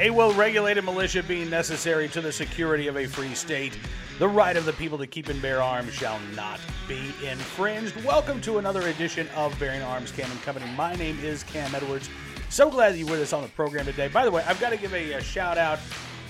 A 0.00 0.10
well 0.10 0.32
regulated 0.32 0.82
militia 0.82 1.22
being 1.22 1.48
necessary 1.48 2.08
to 2.08 2.20
the 2.20 2.32
security 2.32 2.88
of 2.88 2.96
a 2.96 3.06
free 3.06 3.32
state. 3.32 3.78
The 4.18 4.28
right 4.28 4.56
of 4.56 4.64
the 4.64 4.72
people 4.72 4.98
to 4.98 5.06
keep 5.06 5.28
and 5.28 5.40
bear 5.40 5.62
arms 5.62 5.92
shall 5.92 6.18
not 6.34 6.58
be 6.88 7.14
infringed. 7.24 7.94
Welcome 8.04 8.40
to 8.40 8.58
another 8.58 8.88
edition 8.88 9.28
of 9.36 9.56
Bearing 9.60 9.82
Arms 9.82 10.10
Cam 10.10 10.28
and 10.28 10.42
Company. 10.42 10.66
My 10.76 10.96
name 10.96 11.16
is 11.20 11.44
Cam 11.44 11.72
Edwards. 11.76 12.10
So 12.48 12.68
glad 12.68 12.96
you're 12.96 13.08
with 13.08 13.20
us 13.20 13.32
on 13.32 13.42
the 13.42 13.48
program 13.50 13.86
today. 13.86 14.08
By 14.08 14.24
the 14.24 14.32
way, 14.32 14.42
I've 14.48 14.58
got 14.58 14.70
to 14.70 14.76
give 14.76 14.92
a, 14.94 15.12
a 15.12 15.22
shout 15.22 15.58
out 15.58 15.78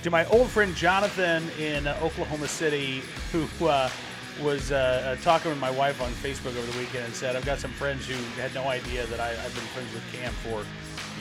to 0.02 0.10
my 0.10 0.26
old 0.26 0.50
friend 0.50 0.74
Jonathan 0.74 1.42
in 1.58 1.86
uh, 1.86 1.98
Oklahoma 2.02 2.48
City, 2.48 3.02
who 3.32 3.46
uh, 3.66 3.88
was 4.42 4.72
uh, 4.72 5.16
uh, 5.16 5.22
talking 5.22 5.50
with 5.50 5.60
my 5.60 5.70
wife 5.70 6.02
on 6.02 6.10
Facebook 6.10 6.54
over 6.58 6.70
the 6.70 6.78
weekend 6.78 7.06
and 7.06 7.14
said, 7.14 7.34
I've 7.34 7.46
got 7.46 7.60
some 7.60 7.70
friends 7.70 8.06
who 8.06 8.14
had 8.38 8.52
no 8.52 8.64
idea 8.64 9.06
that 9.06 9.20
I, 9.20 9.30
I've 9.30 9.54
been 9.54 9.64
friends 9.72 9.94
with 9.94 10.02
Cam 10.12 10.34
for 10.34 10.66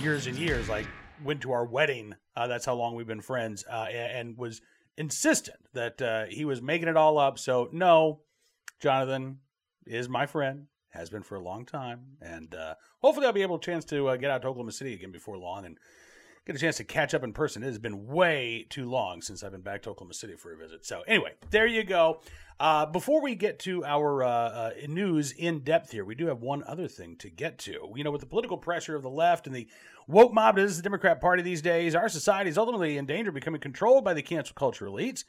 years 0.04 0.28
and 0.28 0.36
years. 0.36 0.68
Like, 0.68 0.88
went 1.24 1.42
to 1.42 1.52
our 1.52 1.66
wedding. 1.66 2.16
Uh, 2.36 2.48
that's 2.48 2.66
how 2.66 2.76
long 2.76 2.96
we've 2.96 3.08
been 3.08 3.22
friends, 3.22 3.64
uh, 3.70 3.88
and, 3.92 4.38
was 4.38 4.62
insistent 4.98 5.58
that 5.74 6.02
uh, 6.02 6.26
he 6.30 6.46
was 6.46 6.62
making 6.62 6.88
it 6.88 6.98
all 6.98 7.18
up. 7.18 7.40
So, 7.40 7.70
no, 7.72 8.22
Jonathan 8.80 9.40
is 9.86 10.08
my 10.08 10.26
friend, 10.26 10.68
has 10.90 11.10
been 11.10 11.24
for 11.24 11.36
a 11.36 11.44
long 11.44 11.66
time, 11.66 12.18
and 12.22 12.54
uh, 12.54 12.76
hopefully 13.02 13.26
I'll 13.26 13.34
be 13.34 13.42
able 13.42 13.60
to 13.60 13.66
chance 13.66 13.86
to 13.86 14.10
uh, 14.10 14.16
get 14.18 14.32
out 14.32 14.42
to 14.44 14.48
Oklahoma 14.48 14.72
City 14.72 14.94
again 14.94 15.12
before 15.12 15.38
long 15.38 15.66
and 15.66 15.78
get 16.46 16.56
a 16.56 16.60
chance 16.60 16.78
to 16.78 16.84
catch 16.84 17.14
up 17.14 17.24
in 17.24 17.34
person. 17.34 17.64
It 17.64 17.68
has 17.68 17.80
been 17.80 18.08
way 18.08 18.66
too 18.70 18.90
long 18.90 19.22
since 19.22 19.44
I've 19.44 19.52
been 19.52 19.62
back 19.62 19.82
to 19.84 19.90
Oklahoma 19.92 20.14
City 20.14 20.36
for 20.36 20.54
a 20.54 20.58
visit. 20.58 20.86
So, 20.86 21.02
anyway, 21.08 21.34
there 21.52 21.68
you 21.68 21.84
go. 21.84 22.22
Uh, 22.60 22.86
before 22.86 23.22
we 23.22 23.36
get 23.36 23.60
to 23.60 23.84
our 23.86 24.24
uh, 24.24 24.30
uh, 24.30 24.72
news 24.88 25.32
in 25.32 25.60
depth 25.60 25.92
here, 25.92 26.06
we 26.06 26.16
do 26.16 26.28
have 26.28 26.42
one 26.42 26.64
other 26.66 26.88
thing 26.88 27.16
to 27.18 27.30
get 27.30 27.58
to. 27.60 27.92
You 27.96 28.04
know, 28.04 28.12
with 28.12 28.22
the 28.22 28.28
political 28.28 28.58
pressure 28.58 28.96
of 28.96 29.04
the 29.04 29.10
left 29.10 29.48
and 29.48 29.56
the 29.56 29.68
woke 30.08 30.34
mob 30.34 30.58
that 30.58 30.64
is 30.64 30.78
the 30.78 30.84
Democrat 30.84 31.20
Party 31.20 31.42
these 31.42 31.62
days, 31.62 31.96
our 31.96 32.10
society 32.10 32.50
is 32.50 32.58
ultimately 32.58 32.98
in 32.98 33.06
danger 33.06 33.30
of 33.30 33.36
becoming 33.36 33.62
controlled 33.62 34.04
by 34.04 34.14
the 34.14 34.22
cancel 34.22 34.54
culture 34.54 34.86
elites. 34.86 35.24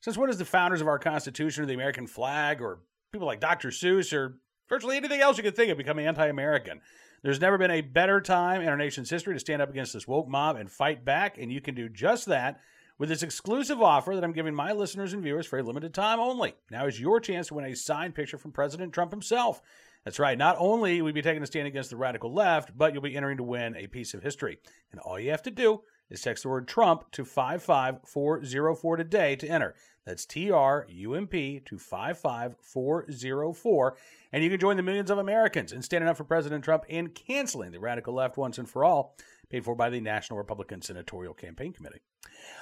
Since 0.00 0.18
when 0.18 0.28
does 0.28 0.38
the 0.38 0.44
founders 0.44 0.80
of 0.80 0.88
our 0.88 0.98
Constitution 0.98 1.64
or 1.64 1.66
the 1.66 1.74
American 1.74 2.06
flag 2.06 2.60
or 2.60 2.80
people 3.12 3.26
like 3.26 3.40
Dr. 3.40 3.68
Seuss 3.68 4.12
or 4.12 4.38
virtually 4.68 4.96
anything 4.96 5.20
else 5.20 5.38
you 5.38 5.42
could 5.42 5.56
think 5.56 5.70
of 5.70 5.78
become 5.78 5.98
anti 5.98 6.26
American? 6.26 6.80
There's 7.22 7.40
never 7.40 7.58
been 7.58 7.70
a 7.70 7.80
better 7.80 8.20
time 8.20 8.60
in 8.60 8.68
our 8.68 8.76
nation's 8.76 9.10
history 9.10 9.34
to 9.34 9.40
stand 9.40 9.62
up 9.62 9.70
against 9.70 9.92
this 9.92 10.06
woke 10.06 10.28
mob 10.28 10.56
and 10.56 10.70
fight 10.70 11.04
back, 11.04 11.38
and 11.38 11.52
you 11.52 11.60
can 11.60 11.74
do 11.74 11.88
just 11.88 12.26
that 12.26 12.60
with 12.98 13.08
this 13.08 13.22
exclusive 13.22 13.82
offer 13.82 14.14
that 14.14 14.24
I'm 14.24 14.32
giving 14.32 14.54
my 14.54 14.72
listeners 14.72 15.12
and 15.12 15.22
viewers 15.22 15.46
for 15.46 15.58
a 15.58 15.62
limited 15.62 15.92
time 15.92 16.18
only. 16.18 16.54
Now 16.70 16.86
is 16.86 17.00
your 17.00 17.20
chance 17.20 17.48
to 17.48 17.54
win 17.54 17.66
a 17.66 17.76
signed 17.76 18.14
picture 18.14 18.38
from 18.38 18.52
President 18.52 18.92
Trump 18.92 19.10
himself. 19.10 19.60
That's 20.04 20.18
right. 20.18 20.38
Not 20.38 20.56
only 20.58 21.02
will 21.02 21.10
you 21.10 21.14
be 21.14 21.22
taking 21.22 21.42
a 21.42 21.46
stand 21.46 21.66
against 21.66 21.90
the 21.90 21.96
radical 21.96 22.32
left, 22.32 22.76
but 22.76 22.92
you'll 22.92 23.02
be 23.02 23.16
entering 23.16 23.38
to 23.38 23.42
win 23.42 23.76
a 23.76 23.88
piece 23.88 24.14
of 24.14 24.22
history. 24.22 24.58
And 24.92 25.00
all 25.00 25.18
you 25.18 25.30
have 25.30 25.42
to 25.42 25.50
do 25.50 25.82
is 26.10 26.20
text 26.20 26.44
the 26.44 26.48
word 26.48 26.68
Trump 26.68 27.10
to 27.12 27.24
55404 27.24 28.96
today 28.96 29.36
to 29.36 29.48
enter. 29.48 29.74
That's 30.06 30.24
T 30.24 30.50
R 30.52 30.86
U 30.88 31.14
M 31.14 31.26
P 31.26 31.60
to 31.66 31.78
55404. 31.78 33.96
And 34.32 34.42
you 34.44 34.50
can 34.50 34.60
join 34.60 34.76
the 34.76 34.82
millions 34.82 35.10
of 35.10 35.16
Americans 35.18 35.72
in 35.72 35.82
standing 35.82 36.08
up 36.08 36.16
for 36.16 36.24
President 36.24 36.64
Trump 36.64 36.84
and 36.88 37.14
canceling 37.14 37.72
the 37.72 37.80
radical 37.80 38.14
left 38.14 38.36
once 38.36 38.58
and 38.58 38.70
for 38.70 38.84
all, 38.84 39.16
paid 39.50 39.64
for 39.64 39.74
by 39.74 39.90
the 39.90 40.00
National 40.00 40.38
Republican 40.38 40.80
Senatorial 40.80 41.34
Campaign 41.34 41.72
Committee. 41.72 42.02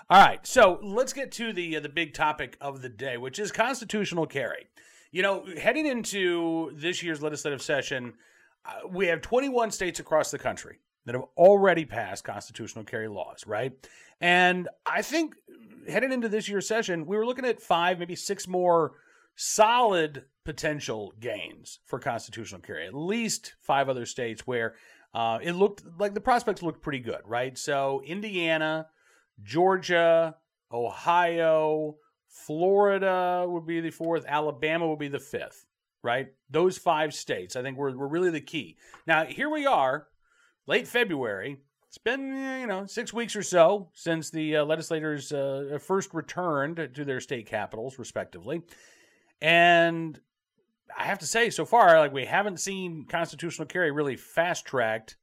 All 0.09 0.25
right, 0.25 0.47
so 0.47 0.79
let's 0.83 1.13
get 1.13 1.31
to 1.33 1.53
the 1.53 1.77
uh, 1.77 1.81
the 1.81 1.91
big 1.91 2.15
topic 2.15 2.57
of 2.61 2.81
the 2.81 2.89
day, 2.89 3.19
which 3.19 3.39
is 3.39 3.53
constitutional 3.53 4.27
carry. 4.27 4.69
You 5.13 5.23
know, 5.23 5.45
heading 5.61 5.87
into 5.87 6.73
this 6.75 7.03
year's 7.03 7.23
legislative 7.23 7.61
session, 7.63 8.15
uh, 8.65 8.89
we 8.89 9.09
have 9.09 9.21
21 9.21 9.71
states 9.71 10.01
across 10.01 10.31
the 10.31 10.39
country 10.39 10.79
that 11.07 11.15
have 11.15 11.25
already 11.37 11.85
passed 11.85 12.25
constitutional 12.25 12.85
carry 12.85 13.09
laws, 13.09 13.47
right? 13.47 13.73
And 14.21 14.69
I 14.87 15.03
think 15.03 15.35
heading 15.89 16.13
into 16.13 16.29
this 16.29 16.49
year's 16.49 16.67
session, 16.67 17.07
we 17.07 17.17
were 17.17 17.27
looking 17.27 17.45
at 17.45 17.61
five, 17.61 17.99
maybe 17.99 18.17
six 18.17 18.49
more 18.49 18.93
solid 19.37 20.25
potential 20.45 21.13
gains 21.21 21.81
for 21.85 21.99
constitutional 21.99 22.61
carry. 22.61 22.87
At 22.87 22.95
least 22.95 23.55
five 23.61 23.89
other 23.89 24.07
states 24.07 24.47
where 24.47 24.75
uh, 25.13 25.39
it 25.43 25.53
looked 25.53 25.83
like 25.99 26.15
the 26.15 26.21
prospects 26.21 26.63
looked 26.63 26.83
pretty 26.83 27.01
good, 27.01 27.21
right? 27.25 27.57
So 27.57 28.03
Indiana, 28.05 28.89
Georgia, 29.43 30.37
Ohio, 30.73 31.97
Florida 32.29 33.45
would 33.49 33.67
be 33.67 33.81
the 33.81 33.91
fourth, 33.91 34.25
Alabama 34.27 34.89
would 34.89 34.99
be 34.99 35.09
the 35.09 35.21
fifth, 35.21 35.67
right? 36.03 36.29
Those 36.51 36.79
five 36.79 37.15
states, 37.15 37.55
I 37.55 37.63
think, 37.63 37.79
were, 37.79 37.97
were 37.97 38.09
really 38.09 38.31
the 38.31 38.41
key. 38.41 38.77
Now, 39.07 39.25
here 39.25 39.49
we 39.49 39.67
are, 39.67 40.09
late 40.67 40.87
February. 40.87 41.59
It's 41.89 41.99
been, 41.99 42.61
you 42.61 42.67
know, 42.67 42.87
six 42.87 43.13
weeks 43.13 43.37
or 43.37 43.43
so 43.43 43.89
since 43.93 44.31
the 44.31 44.57
uh, 44.57 44.65
legislators 44.65 45.33
uh, 45.33 45.79
first 45.81 46.13
returned 46.13 46.91
to 46.95 47.05
their 47.05 47.21
state 47.21 47.47
capitals, 47.47 47.99
respectively. 47.99 48.63
And 49.41 50.19
I 50.97 51.05
have 51.05 51.21
to 51.21 51.27
say, 51.27 51.51
so 51.51 51.65
far, 51.65 51.99
like 51.99 52.13
we 52.13 52.25
haven't 52.25 52.61
seen 52.61 53.07
constitutional 53.09 53.67
carry 53.67 53.93
really 53.93 54.17
fast 54.17 54.65
tracked 54.65 55.17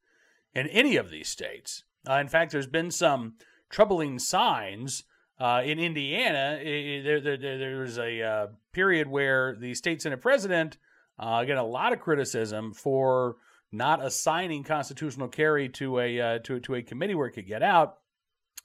in 0.53 0.67
any 0.67 0.95
of 0.95 1.09
these 1.09 1.27
states. 1.27 1.83
Uh, 2.09 2.15
in 2.15 2.27
fact, 2.27 2.51
there's 2.51 2.67
been 2.67 2.91
some 2.91 3.35
troubling 3.69 4.19
signs 4.19 5.03
uh, 5.39 5.61
in 5.65 5.79
Indiana. 5.79 6.59
It, 6.61 7.03
there, 7.03 7.19
there, 7.19 7.57
there, 7.57 7.79
was 7.79 7.97
a 7.97 8.21
uh, 8.21 8.47
period 8.73 9.07
where 9.07 9.55
the 9.55 9.73
state 9.73 10.01
senate 10.01 10.21
president 10.21 10.77
uh, 11.19 11.43
got 11.43 11.57
a 11.57 11.63
lot 11.63 11.93
of 11.93 11.99
criticism 11.99 12.73
for 12.73 13.37
not 13.71 14.03
assigning 14.03 14.63
constitutional 14.63 15.27
carry 15.27 15.69
to 15.69 15.99
a 15.99 16.19
uh, 16.19 16.39
to 16.39 16.59
to 16.61 16.75
a 16.75 16.81
committee 16.81 17.15
where 17.15 17.27
it 17.27 17.31
could 17.31 17.47
get 17.47 17.63
out. 17.63 17.97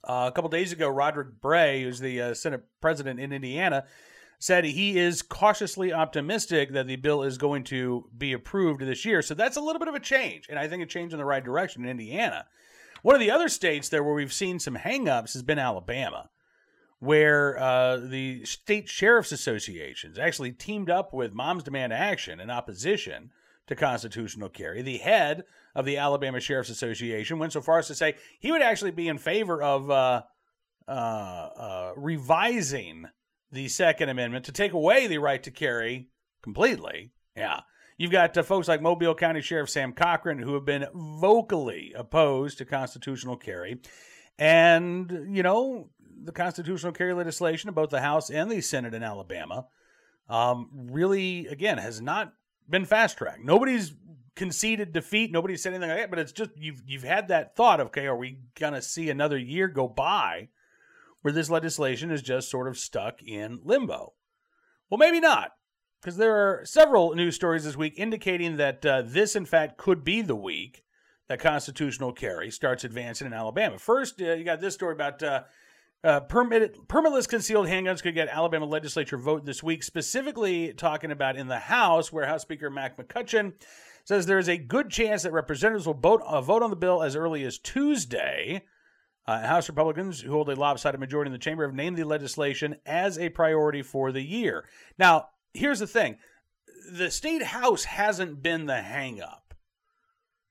Uh, 0.04 0.26
a 0.28 0.32
couple 0.32 0.48
days 0.50 0.72
ago, 0.72 0.88
Rodric 0.88 1.40
Bray, 1.40 1.82
who's 1.82 1.98
the 1.98 2.20
uh, 2.20 2.34
Senate 2.34 2.64
president 2.80 3.18
in 3.18 3.32
Indiana, 3.32 3.84
said 4.38 4.64
he 4.64 4.98
is 4.98 5.22
cautiously 5.22 5.92
optimistic 5.92 6.72
that 6.72 6.86
the 6.86 6.96
bill 6.96 7.22
is 7.22 7.38
going 7.38 7.64
to 7.64 8.08
be 8.16 8.32
approved 8.32 8.80
this 8.82 9.04
year. 9.04 9.22
So 9.22 9.34
that's 9.34 9.56
a 9.56 9.60
little 9.60 9.80
bit 9.80 9.88
of 9.88 9.94
a 9.94 10.00
change, 10.00 10.46
and 10.48 10.58
I 10.58 10.68
think 10.68 10.82
a 10.82 10.86
change 10.86 11.12
in 11.12 11.18
the 11.18 11.24
right 11.24 11.44
direction 11.44 11.82
in 11.82 11.90
Indiana. 11.90 12.46
One 13.02 13.14
of 13.14 13.20
the 13.20 13.30
other 13.30 13.48
states 13.48 13.88
there 13.88 14.02
where 14.02 14.14
we've 14.14 14.32
seen 14.32 14.58
some 14.58 14.76
hangups 14.76 15.32
has 15.32 15.42
been 15.42 15.58
Alabama, 15.58 16.30
where 16.98 17.58
uh, 17.58 17.96
the 17.98 18.44
state 18.44 18.88
sheriff's 18.88 19.32
associations 19.32 20.18
actually 20.18 20.52
teamed 20.52 20.90
up 20.90 21.12
with 21.12 21.32
Moms 21.32 21.62
Demand 21.62 21.92
Action 21.92 22.40
in 22.40 22.50
opposition 22.50 23.30
to 23.66 23.74
constitutional 23.74 24.48
carry. 24.48 24.82
The 24.82 24.98
head 24.98 25.44
of 25.74 25.84
the 25.84 25.96
Alabama 25.96 26.40
Sheriff's 26.40 26.70
Association 26.70 27.38
went 27.38 27.52
so 27.52 27.60
far 27.60 27.78
as 27.78 27.88
to 27.88 27.94
say 27.94 28.14
he 28.38 28.52
would 28.52 28.62
actually 28.62 28.92
be 28.92 29.08
in 29.08 29.18
favor 29.18 29.62
of 29.62 29.90
uh, 29.90 30.22
uh, 30.88 30.90
uh 30.90 31.92
revising 31.96 33.06
the 33.50 33.68
Second 33.68 34.08
Amendment 34.08 34.44
to 34.44 34.52
take 34.52 34.72
away 34.72 35.06
the 35.06 35.18
right 35.18 35.42
to 35.42 35.50
carry 35.50 36.10
completely. 36.42 37.10
Yeah. 37.36 37.60
You've 37.98 38.12
got 38.12 38.36
uh, 38.36 38.42
folks 38.42 38.68
like 38.68 38.82
Mobile 38.82 39.14
County 39.14 39.40
Sheriff 39.40 39.70
Sam 39.70 39.92
Cochran 39.92 40.38
who 40.38 40.54
have 40.54 40.64
been 40.64 40.86
vocally 40.94 41.92
opposed 41.96 42.58
to 42.58 42.64
constitutional 42.64 43.36
carry. 43.36 43.80
And, 44.38 45.34
you 45.34 45.42
know, 45.42 45.88
the 46.22 46.32
constitutional 46.32 46.92
carry 46.92 47.14
legislation 47.14 47.68
of 47.68 47.74
both 47.74 47.90
the 47.90 48.00
House 48.00 48.30
and 48.30 48.50
the 48.50 48.60
Senate 48.60 48.94
in 48.94 49.02
Alabama 49.02 49.66
um, 50.28 50.68
really, 50.72 51.46
again, 51.46 51.78
has 51.78 52.00
not 52.00 52.32
been 52.68 52.84
fast 52.84 53.18
tracked. 53.18 53.44
Nobody's 53.44 53.94
conceded 54.34 54.92
defeat. 54.92 55.32
Nobody's 55.32 55.62
said 55.62 55.72
anything 55.72 55.90
like 55.90 55.98
that, 55.98 56.10
but 56.10 56.18
it's 56.18 56.32
just 56.32 56.50
you've 56.56 56.82
you've 56.86 57.02
had 57.02 57.28
that 57.28 57.56
thought 57.56 57.80
okay, 57.80 58.06
are 58.06 58.16
we 58.16 58.38
gonna 58.58 58.82
see 58.82 59.10
another 59.10 59.38
year 59.38 59.68
go 59.68 59.88
by 59.88 60.48
where 61.22 61.32
this 61.32 61.50
legislation 61.50 62.10
is 62.10 62.22
just 62.22 62.50
sort 62.50 62.68
of 62.68 62.78
stuck 62.78 63.22
in 63.22 63.60
limbo? 63.64 64.12
Well, 64.90 64.98
maybe 64.98 65.20
not 65.20 65.52
because 66.00 66.16
there 66.16 66.36
are 66.36 66.64
several 66.64 67.14
news 67.14 67.34
stories 67.34 67.64
this 67.64 67.76
week 67.76 67.94
indicating 67.96 68.58
that 68.58 68.86
uh, 68.86 69.02
this, 69.04 69.34
in 69.34 69.44
fact, 69.44 69.76
could 69.76 70.04
be 70.04 70.22
the 70.22 70.36
week 70.36 70.84
that 71.28 71.40
constitutional 71.40 72.12
carry 72.12 72.50
starts 72.50 72.84
advancing 72.84 73.26
in 73.26 73.32
Alabama. 73.32 73.78
First, 73.78 74.20
uh, 74.22 74.34
you 74.34 74.44
got 74.44 74.60
this 74.60 74.74
story 74.74 74.92
about 74.92 75.22
uh, 75.22 75.42
uh, 76.06 76.20
permitted, 76.20 76.76
permitless 76.86 77.28
concealed 77.28 77.66
handguns 77.66 78.00
could 78.00 78.14
get 78.14 78.28
Alabama 78.28 78.64
legislature 78.64 79.18
vote 79.18 79.44
this 79.44 79.62
week, 79.62 79.82
specifically 79.82 80.72
talking 80.72 81.10
about 81.10 81.36
in 81.36 81.48
the 81.48 81.58
House, 81.58 82.12
where 82.12 82.26
House 82.26 82.42
Speaker 82.42 82.70
Mac 82.70 82.96
McCutcheon 82.96 83.54
says 84.04 84.24
there 84.24 84.38
is 84.38 84.48
a 84.48 84.56
good 84.56 84.88
chance 84.88 85.24
that 85.24 85.32
representatives 85.32 85.84
will 85.84 85.94
vote, 85.94 86.22
uh, 86.24 86.40
vote 86.40 86.62
on 86.62 86.70
the 86.70 86.76
bill 86.76 87.02
as 87.02 87.16
early 87.16 87.44
as 87.44 87.58
Tuesday. 87.58 88.62
Uh, 89.26 89.44
House 89.44 89.68
Republicans, 89.68 90.20
who 90.20 90.30
hold 90.30 90.48
a 90.48 90.54
lopsided 90.54 91.00
majority 91.00 91.28
in 91.28 91.32
the 91.32 91.38
chamber, 91.38 91.66
have 91.66 91.74
named 91.74 91.96
the 91.96 92.04
legislation 92.04 92.76
as 92.86 93.18
a 93.18 93.28
priority 93.30 93.82
for 93.82 94.12
the 94.12 94.22
year. 94.22 94.64
Now, 94.96 95.30
here's 95.52 95.80
the 95.80 95.88
thing 95.88 96.18
the 96.88 97.10
state 97.10 97.42
house 97.42 97.82
hasn't 97.82 98.40
been 98.40 98.66
the 98.66 98.74
hangup. 98.74 99.40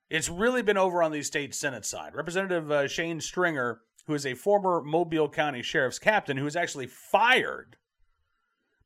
It's 0.09 0.27
really 0.27 0.61
been 0.61 0.77
over 0.77 1.01
on 1.01 1.13
the 1.13 1.23
state 1.23 1.55
senate 1.55 1.85
side. 1.85 2.13
Representative 2.13 2.69
uh, 2.69 2.87
Shane 2.89 3.21
Stringer, 3.21 3.79
who 4.07 4.13
is 4.13 4.25
a 4.25 4.33
former 4.35 4.81
Mobile 4.81 5.29
County 5.29 5.61
sheriff's 5.61 5.99
captain, 5.99 6.37
who 6.37 6.43
was 6.43 6.55
actually 6.55 6.87
fired 6.87 7.77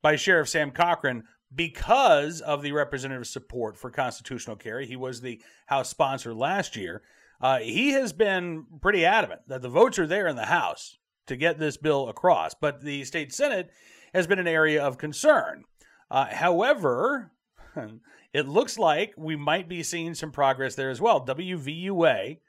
by 0.01 0.15
Sheriff 0.15 0.49
Sam 0.49 0.71
Cochran 0.71 1.23
because 1.53 2.41
of 2.41 2.61
the 2.61 2.71
representative's 2.71 3.29
support 3.29 3.77
for 3.77 3.89
constitutional 3.89 4.55
carry. 4.55 4.85
He 4.85 4.95
was 4.95 5.21
the 5.21 5.41
House 5.65 5.89
sponsor 5.89 6.33
last 6.33 6.75
year. 6.75 7.01
uh, 7.41 7.59
he 7.59 7.91
has 7.91 8.13
been 8.13 8.65
pretty 8.81 9.05
adamant 9.05 9.41
that 9.47 9.61
the 9.61 9.69
votes 9.69 9.97
are 9.97 10.07
there 10.07 10.27
in 10.27 10.35
the 10.35 10.45
House 10.45 10.97
to 11.27 11.35
get 11.35 11.59
this 11.59 11.77
bill 11.77 12.09
across, 12.09 12.53
but 12.53 12.81
the 12.81 13.03
state 13.05 13.33
Senate 13.33 13.69
has 14.13 14.27
been 14.27 14.39
an 14.39 14.47
area 14.47 14.83
of 14.83 14.97
concern. 14.97 15.63
Uh, 16.11 16.25
however, 16.25 17.31
it 18.33 18.47
looks 18.47 18.77
like 18.77 19.13
we 19.17 19.35
might 19.35 19.69
be 19.69 19.83
seeing 19.83 20.13
some 20.13 20.31
progress 20.31 20.75
there 20.75 20.89
as 20.89 20.99
well. 20.99 21.25
WVUA 21.25 22.39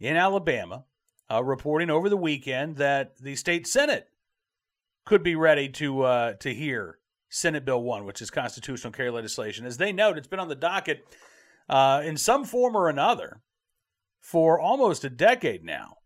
in 0.00 0.16
Alabama 0.16 0.84
uh, 1.30 1.42
reporting 1.42 1.90
over 1.90 2.08
the 2.08 2.16
weekend 2.16 2.76
that 2.76 3.16
the 3.18 3.36
state 3.36 3.66
Senate 3.66 4.08
could 5.04 5.22
be 5.22 5.34
ready 5.34 5.68
to 5.68 6.02
uh, 6.02 6.32
to 6.34 6.52
hear 6.52 6.98
Senate 7.28 7.64
Bill 7.64 7.82
1, 7.82 8.04
which 8.04 8.20
is 8.20 8.30
constitutional 8.30 8.92
carry 8.92 9.10
legislation. 9.10 9.64
As 9.64 9.76
they 9.76 9.92
note, 9.92 10.18
it's 10.18 10.26
been 10.26 10.40
on 10.40 10.48
the 10.48 10.54
docket 10.54 11.04
uh, 11.68 12.02
in 12.04 12.16
some 12.16 12.44
form 12.44 12.76
or 12.76 12.88
another 12.88 13.40
for 14.20 14.58
almost 14.58 15.04
a 15.04 15.10
decade 15.10 15.64
now. 15.64 15.98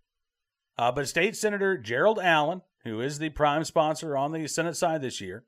Uh, 0.76 0.92
but 0.92 1.08
State 1.08 1.36
Senator 1.36 1.78
Gerald 1.78 2.18
Allen, 2.18 2.62
who 2.84 3.00
is 3.00 3.18
the 3.18 3.30
prime 3.30 3.64
sponsor 3.64 4.16
on 4.16 4.32
the 4.32 4.46
Senate 4.46 4.76
side 4.76 5.02
this 5.02 5.20
year, 5.20 5.44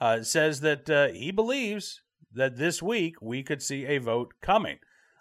uh, 0.00 0.22
says 0.22 0.60
that 0.60 0.90
uh, 0.90 1.08
he 1.08 1.30
believes 1.30 2.02
that 2.32 2.56
this 2.56 2.82
week 2.82 3.16
we 3.22 3.42
could 3.42 3.62
see 3.62 3.86
a 3.86 3.98
vote 3.98 4.34
coming. 4.42 4.78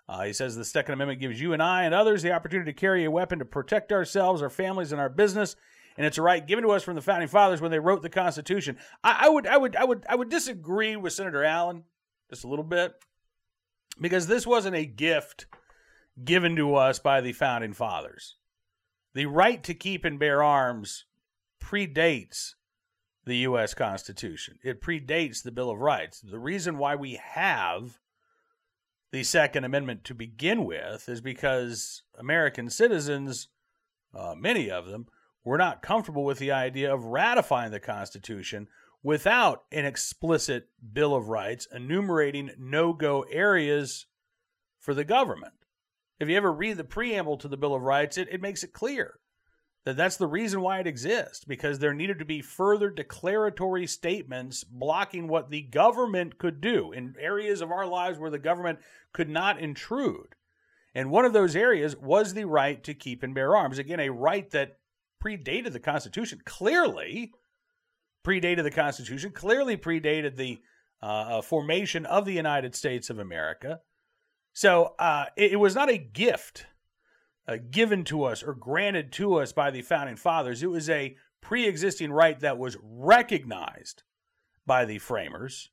Uh, 0.08 0.24
he 0.24 0.34
says 0.34 0.56
the 0.56 0.66
Second 0.66 0.94
Amendment 0.94 1.20
gives 1.20 1.42
you 1.42 1.54
and 1.54 1.64
I 1.64 1.84
and 1.84 1.94
others 1.94 2.22
the 2.22 2.32
opportunity 2.32 2.72
to 2.72 2.80
carry 2.80 3.06
a 3.06 3.12
weapon 3.12 3.40
to 3.40 3.46
protect 3.46 3.92
ourselves, 3.92 4.42
our 4.42 4.50
families, 4.50 4.92
and 4.92 5.02
our 5.02 5.10
business 5.10 5.56
and 5.98 6.06
it's 6.06 6.18
a 6.18 6.22
right 6.22 6.46
given 6.46 6.64
to 6.64 6.72
us 6.72 6.84
from 6.84 6.96
the 6.96 7.02
founding 7.02 7.28
fathers 7.28 7.62
when 7.62 7.72
they 7.72 7.80
wrote 7.80 8.02
the 8.02 8.10
Constitution. 8.10 8.78
I, 9.04 9.26
I 9.26 9.30
would, 9.30 9.48
I 9.48 9.58
would, 9.58 9.76
I 9.76 9.84
would, 9.86 10.06
I 10.10 10.16
would 10.16 10.30
disagree 10.30 10.96
with 10.96 11.14
Senator 11.14 11.44
Allen 11.44 11.84
just 12.30 12.44
a 12.44 12.48
little 12.48 12.66
bit 12.66 12.94
because 14.00 14.28
this 14.28 14.46
wasn't 14.46 14.76
a 14.76 14.86
gift 14.86 15.46
given 16.24 16.56
to 16.58 16.76
us 16.76 17.00
by 17.00 17.22
the 17.22 17.34
founding 17.34 17.74
fathers. 17.74 18.36
The 19.14 19.26
right 19.26 19.64
to 19.64 19.74
keep 19.74 20.04
and 20.04 20.20
bear 20.20 20.44
arms 20.44 21.06
predates 21.62 22.56
the 23.24 23.38
U.S. 23.38 23.74
Constitution. 23.74 24.60
It 24.64 24.82
predates 24.82 25.42
the 25.42 25.52
Bill 25.52 25.70
of 25.70 25.80
Rights. 25.80 26.20
The 26.20 26.40
reason 26.40 26.78
why 26.78 26.96
we 26.96 27.20
have 27.24 28.00
the 29.16 29.24
Second 29.24 29.64
Amendment 29.64 30.04
to 30.04 30.14
begin 30.14 30.66
with 30.66 31.08
is 31.08 31.22
because 31.22 32.04
American 32.20 32.70
citizens, 32.70 33.48
uh, 34.14 34.36
many 34.36 34.70
of 34.70 34.88
them, 34.88 35.08
we're 35.46 35.56
not 35.56 35.82
comfortable 35.82 36.26
with 36.26 36.38
the 36.38 36.52
idea 36.52 36.94
of 36.94 37.06
ratifying 37.06 37.72
the 37.72 37.80
Constitution 37.80 38.68
without 39.02 39.64
an 39.72 39.86
explicit 39.86 40.68
Bill 40.92 41.16
of 41.16 41.30
Rights 41.30 41.66
enumerating 41.74 42.52
no 42.60 42.92
go 42.92 43.22
areas 43.32 44.06
for 44.80 44.94
the 44.94 45.06
government. 45.06 45.54
If 46.20 46.28
you 46.28 46.36
ever 46.36 46.52
read 46.52 46.76
the 46.76 46.84
preamble 46.84 47.38
to 47.38 47.48
the 47.48 47.56
Bill 47.56 47.74
of 47.74 47.84
Rights, 47.84 48.18
it, 48.18 48.28
it 48.30 48.42
makes 48.42 48.66
it 48.66 48.74
clear 48.74 49.20
that 49.86 49.96
that's 49.96 50.18
the 50.18 50.28
reason 50.28 50.62
why 50.62 50.80
it 50.80 50.88
exists, 50.88 51.46
because 51.46 51.78
there 51.78 51.94
needed 51.94 52.20
to 52.20 52.26
be 52.26 52.42
further 52.42 52.90
declaratory 52.90 53.86
statements 53.86 54.64
blocking 54.64 55.28
what 55.28 55.52
the 55.52 55.62
government 55.62 56.38
could 56.38 56.60
do 56.60 56.92
in 56.92 57.16
areas 57.20 57.62
of 57.62 57.72
our 57.72 57.86
lives 57.86 58.18
where 58.18 58.32
the 58.32 58.40
government 58.40 58.80
could 59.14 59.30
not 59.30 59.60
intrude. 59.60 60.36
And 60.96 61.12
one 61.12 61.26
of 61.26 61.34
those 61.34 61.56
areas 61.56 61.96
was 61.96 62.34
the 62.34 62.46
right 62.46 62.84
to 62.84 62.94
keep 62.94 63.22
and 63.22 63.36
bear 63.36 63.56
arms. 63.56 63.78
Again, 63.78 64.00
a 64.00 64.10
right 64.10 64.50
that 64.52 64.80
predated 65.24 65.74
the 65.74 65.80
Constitution, 65.80 66.42
clearly 66.46 67.32
predated 68.26 68.64
the 68.64 68.72
Constitution, 68.72 69.32
clearly 69.32 69.78
predated 69.78 70.36
the 70.36 70.60
uh, 71.04 71.06
uh, 71.06 71.42
formation 71.42 72.06
of 72.06 72.26
the 72.26 72.34
United 72.34 72.74
States 72.74 73.10
of 73.10 73.20
America. 73.20 73.80
So 74.54 74.96
uh, 74.98 75.26
it, 75.36 75.52
it, 75.52 75.58
was 75.58 75.76
not 75.76 75.90
a 75.90 75.98
gift 75.98 76.66
uh, 77.48 77.58
given 77.70 78.04
to 78.06 78.24
us 78.24 78.44
or 78.44 78.54
granted 78.54 79.12
to 79.14 79.36
us 79.36 79.52
by 79.52 79.72
the 79.72 79.82
founding 79.82 80.16
fathers. 80.16 80.64
It 80.64 80.70
was 80.70 80.90
a 80.90 81.16
pre 81.42 81.68
existing 81.68 82.12
right 82.12 82.40
that 82.40 82.58
was 82.58 82.78
recognized 82.82 84.04
by 84.66 84.86
the 84.86 85.00
framers. 85.00 85.70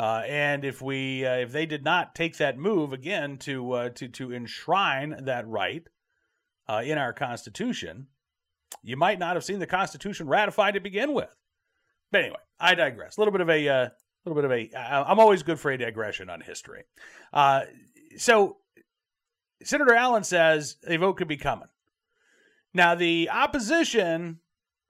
Uh, 0.00 0.22
and 0.26 0.64
if 0.64 0.80
we 0.80 1.24
uh, 1.24 1.36
if 1.36 1.52
they 1.52 1.66
did 1.66 1.84
not 1.84 2.14
take 2.14 2.38
that 2.38 2.58
move 2.58 2.92
again 2.92 3.36
to 3.38 3.90
to 3.94 4.08
to 4.08 4.32
enshrine 4.32 5.24
that 5.24 5.46
right 5.46 5.86
in 6.82 6.96
our 6.96 7.12
Constitution, 7.12 8.06
you 8.82 8.96
might 8.96 9.18
not 9.18 9.36
have 9.36 9.44
seen 9.44 9.58
the 9.58 9.66
Constitution 9.66 10.26
ratified 10.26 10.74
to 10.74 10.80
begin 10.80 11.12
with. 11.12 11.34
But 12.10 12.22
anyway, 12.22 12.38
I 12.60 12.74
digress. 12.74 13.16
A 13.16 13.20
little 13.20 13.32
bit 13.32 13.40
of 13.40 13.50
a, 13.50 13.68
uh, 13.68 13.88
little 14.24 14.40
bit 14.40 14.44
of 14.44 14.52
a. 14.52 14.78
I'm 14.78 15.18
always 15.18 15.42
good 15.42 15.58
for 15.58 15.70
a 15.70 15.78
digression 15.78 16.30
on 16.30 16.40
history. 16.40 16.84
Uh, 17.32 17.62
so, 18.16 18.58
Senator 19.64 19.94
Allen 19.94 20.24
says 20.24 20.76
a 20.86 20.96
vote 20.96 21.16
could 21.16 21.28
be 21.28 21.36
coming. 21.36 21.68
Now, 22.74 22.94
the 22.94 23.28
opposition 23.30 24.40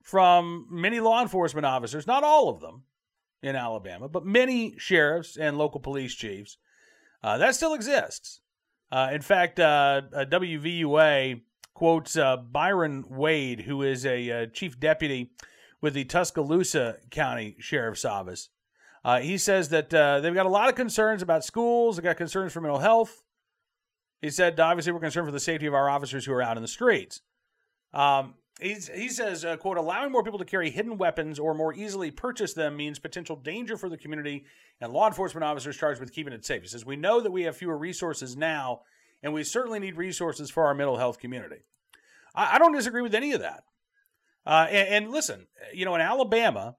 from 0.01 0.67
many 0.69 0.99
law 0.99 1.21
enforcement 1.21 1.65
officers, 1.65 2.07
not 2.07 2.23
all 2.23 2.49
of 2.49 2.59
them 2.59 2.83
in 3.41 3.55
Alabama, 3.55 4.07
but 4.07 4.25
many 4.25 4.75
sheriffs 4.77 5.37
and 5.37 5.57
local 5.57 5.79
police 5.79 6.13
chiefs, 6.13 6.57
uh, 7.23 7.37
that 7.37 7.55
still 7.55 7.73
exists. 7.73 8.41
Uh, 8.91 9.09
in 9.11 9.21
fact, 9.21 9.59
uh, 9.59 10.01
WVUA 10.13 11.41
quotes 11.73 12.15
uh, 12.15 12.37
Byron 12.37 13.03
Wade, 13.09 13.61
who 13.61 13.81
is 13.81 14.05
a 14.05 14.31
uh, 14.31 14.45
chief 14.47 14.79
deputy 14.79 15.31
with 15.81 15.93
the 15.93 16.05
Tuscaloosa 16.05 16.97
County 17.09 17.55
Sheriff's 17.59 18.05
Office. 18.05 18.49
Uh, 19.03 19.19
he 19.19 19.37
says 19.37 19.69
that 19.69 19.93
uh, 19.93 20.21
they've 20.21 20.33
got 20.33 20.45
a 20.45 20.49
lot 20.49 20.69
of 20.69 20.75
concerns 20.75 21.21
about 21.21 21.43
schools, 21.43 21.97
they've 21.97 22.03
got 22.03 22.17
concerns 22.17 22.53
for 22.53 22.61
mental 22.61 22.79
health. 22.79 23.21
He 24.23 24.29
said, 24.29 24.57
obviously, 24.57 24.93
we're 24.93 25.01
concerned 25.01 25.27
for 25.27 25.33
the 25.33 25.39
safety 25.39 25.65
of 25.65 25.73
our 25.73 25.89
officers 25.89 26.23
who 26.23 26.31
are 26.31 26.41
out 26.41 26.55
in 26.55 26.63
the 26.63 26.67
streets. 26.69 27.19
Um, 27.93 28.35
he 28.61 29.09
says, 29.09 29.43
uh, 29.43 29.57
quote, 29.57 29.75
allowing 29.75 30.13
more 30.13 30.23
people 30.23 30.39
to 30.39 30.45
carry 30.45 30.69
hidden 30.69 30.97
weapons 30.97 31.39
or 31.39 31.53
more 31.53 31.73
easily 31.73 32.09
purchase 32.09 32.53
them 32.53 32.77
means 32.77 32.99
potential 32.99 33.35
danger 33.35 33.75
for 33.75 33.89
the 33.89 33.97
community 33.97 34.45
and 34.79 34.93
law 34.93 35.07
enforcement 35.07 35.43
officers 35.43 35.75
charged 35.75 35.99
with 35.99 36.13
keeping 36.13 36.31
it 36.31 36.45
safe. 36.45 36.61
He 36.61 36.69
says, 36.69 36.85
we 36.85 36.95
know 36.95 37.19
that 37.19 37.31
we 37.31 37.43
have 37.43 37.57
fewer 37.57 37.77
resources 37.77 38.37
now 38.37 38.83
and 39.21 39.33
we 39.33 39.43
certainly 39.43 39.79
need 39.79 39.97
resources 39.97 40.49
for 40.49 40.67
our 40.67 40.73
mental 40.73 40.95
health 40.95 41.19
community. 41.19 41.65
I, 42.33 42.55
I 42.55 42.59
don't 42.59 42.73
disagree 42.73 43.01
with 43.01 43.15
any 43.15 43.33
of 43.33 43.41
that. 43.41 43.65
Uh, 44.45 44.67
and, 44.69 44.87
and 45.05 45.11
listen, 45.11 45.47
you 45.73 45.83
know, 45.83 45.95
in 45.95 46.01
Alabama, 46.01 46.77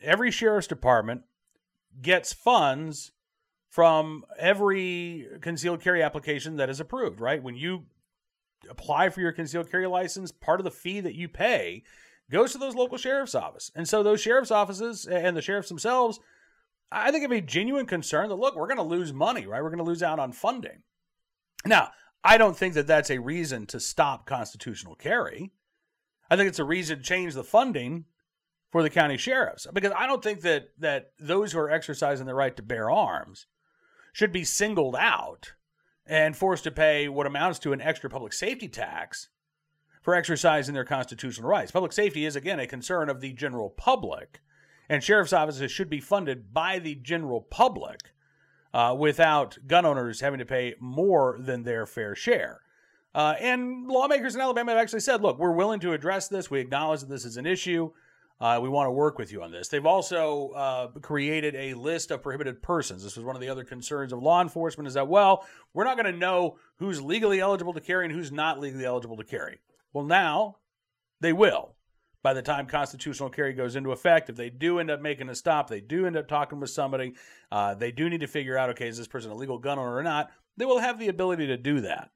every 0.00 0.30
sheriff's 0.30 0.66
department 0.66 1.22
gets 2.00 2.32
funds 2.32 3.12
from 3.68 4.24
every 4.38 5.26
concealed 5.40 5.82
carry 5.82 6.02
application 6.02 6.56
that 6.56 6.70
is 6.70 6.80
approved, 6.80 7.20
right? 7.20 7.42
When 7.42 7.56
you 7.56 7.84
apply 8.68 9.10
for 9.10 9.20
your 9.20 9.32
concealed 9.32 9.70
carry 9.70 9.86
license, 9.86 10.32
part 10.32 10.60
of 10.60 10.64
the 10.64 10.70
fee 10.70 11.00
that 11.00 11.14
you 11.14 11.28
pay 11.28 11.82
goes 12.30 12.52
to 12.52 12.58
those 12.58 12.74
local 12.74 12.98
sheriff's 12.98 13.34
office. 13.34 13.70
And 13.74 13.88
so 13.88 14.02
those 14.02 14.20
sheriff's 14.20 14.50
offices 14.50 15.06
and 15.06 15.36
the 15.36 15.42
sheriffs 15.42 15.68
themselves, 15.68 16.20
I 16.90 17.10
think 17.10 17.22
have 17.22 17.32
a 17.32 17.40
genuine 17.40 17.86
concern 17.86 18.28
that 18.28 18.36
look, 18.36 18.56
we're 18.56 18.66
going 18.66 18.78
to 18.78 18.82
lose 18.82 19.12
money, 19.12 19.46
right? 19.46 19.62
We're 19.62 19.70
going 19.70 19.78
to 19.78 19.84
lose 19.84 20.02
out 20.02 20.18
on 20.18 20.32
funding. 20.32 20.82
Now, 21.66 21.90
I 22.24 22.38
don't 22.38 22.56
think 22.56 22.74
that 22.74 22.86
that's 22.86 23.10
a 23.10 23.18
reason 23.18 23.66
to 23.66 23.80
stop 23.80 24.26
constitutional 24.26 24.94
carry. 24.94 25.52
I 26.30 26.36
think 26.36 26.48
it's 26.48 26.58
a 26.58 26.64
reason 26.64 26.98
to 26.98 27.02
change 27.02 27.34
the 27.34 27.44
funding 27.44 28.04
for 28.70 28.82
the 28.82 28.90
county 28.90 29.16
sheriffs 29.16 29.66
because 29.72 29.92
I 29.96 30.06
don't 30.06 30.22
think 30.22 30.42
that 30.42 30.68
that 30.78 31.12
those 31.18 31.52
who 31.52 31.58
are 31.58 31.70
exercising 31.70 32.26
the 32.26 32.34
right 32.34 32.54
to 32.56 32.62
bear 32.62 32.90
arms 32.90 33.46
should 34.18 34.32
be 34.32 34.42
singled 34.42 34.96
out 34.96 35.52
and 36.04 36.36
forced 36.36 36.64
to 36.64 36.72
pay 36.72 37.08
what 37.08 37.24
amounts 37.24 37.60
to 37.60 37.72
an 37.72 37.80
extra 37.80 38.10
public 38.10 38.32
safety 38.32 38.66
tax 38.66 39.28
for 40.02 40.12
exercising 40.12 40.74
their 40.74 40.84
constitutional 40.84 41.48
rights. 41.48 41.70
Public 41.70 41.92
safety 41.92 42.26
is 42.26 42.34
again 42.34 42.58
a 42.58 42.66
concern 42.66 43.08
of 43.08 43.20
the 43.20 43.32
general 43.32 43.70
public, 43.70 44.40
and 44.88 45.04
sheriff's 45.04 45.32
offices 45.32 45.70
should 45.70 45.88
be 45.88 46.00
funded 46.00 46.52
by 46.52 46.80
the 46.80 46.96
general 46.96 47.42
public 47.42 48.12
uh, 48.74 48.92
without 48.98 49.56
gun 49.68 49.86
owners 49.86 50.20
having 50.20 50.40
to 50.40 50.44
pay 50.44 50.74
more 50.80 51.38
than 51.38 51.62
their 51.62 51.86
fair 51.86 52.16
share. 52.16 52.62
Uh, 53.14 53.36
and 53.38 53.86
lawmakers 53.86 54.34
in 54.34 54.40
Alabama 54.40 54.72
have 54.72 54.80
actually 54.80 54.98
said, 54.98 55.22
look, 55.22 55.38
we're 55.38 55.52
willing 55.52 55.78
to 55.78 55.92
address 55.92 56.26
this. 56.26 56.50
We 56.50 56.58
acknowledge 56.58 57.00
that 57.00 57.08
this 57.08 57.24
is 57.24 57.36
an 57.36 57.46
issue. 57.46 57.92
Uh, 58.40 58.60
we 58.62 58.68
want 58.68 58.86
to 58.86 58.92
work 58.92 59.18
with 59.18 59.32
you 59.32 59.42
on 59.42 59.50
this. 59.50 59.68
They've 59.68 59.84
also 59.84 60.50
uh, 60.50 60.86
created 61.00 61.56
a 61.56 61.74
list 61.74 62.10
of 62.10 62.22
prohibited 62.22 62.62
persons. 62.62 63.02
This 63.02 63.16
was 63.16 63.24
one 63.24 63.34
of 63.34 63.42
the 63.42 63.48
other 63.48 63.64
concerns 63.64 64.12
of 64.12 64.22
law 64.22 64.40
enforcement 64.40 64.86
is 64.86 64.94
that, 64.94 65.08
well, 65.08 65.44
we're 65.74 65.84
not 65.84 65.96
going 65.96 66.12
to 66.12 66.18
know 66.18 66.56
who's 66.76 67.02
legally 67.02 67.40
eligible 67.40 67.72
to 67.72 67.80
carry 67.80 68.04
and 68.04 68.14
who's 68.14 68.30
not 68.30 68.60
legally 68.60 68.84
eligible 68.84 69.16
to 69.16 69.24
carry. 69.24 69.58
Well, 69.92 70.04
now 70.04 70.58
they 71.20 71.32
will 71.32 71.74
by 72.22 72.34
the 72.34 72.42
time 72.42 72.66
constitutional 72.66 73.30
carry 73.30 73.52
goes 73.52 73.76
into 73.76 73.92
effect, 73.92 74.28
if 74.28 74.36
they 74.36 74.50
do 74.50 74.78
end 74.78 74.90
up 74.90 75.00
making 75.00 75.28
a 75.28 75.34
stop, 75.34 75.68
they 75.68 75.80
do 75.80 76.06
end 76.06 76.16
up 76.16 76.28
talking 76.28 76.60
with 76.60 76.70
somebody, 76.70 77.14
uh, 77.50 77.74
they 77.74 77.92
do 77.92 78.10
need 78.10 78.20
to 78.20 78.26
figure 78.26 78.58
out, 78.58 78.70
okay, 78.70 78.88
is 78.88 78.98
this 78.98 79.06
person 79.06 79.30
a 79.30 79.34
legal 79.34 79.58
gun 79.58 79.78
owner 79.78 79.96
or 79.96 80.02
not? 80.02 80.30
They 80.56 80.64
will 80.64 80.80
have 80.80 80.98
the 80.98 81.08
ability 81.08 81.46
to 81.46 81.56
do 81.56 81.80
that. 81.80 82.10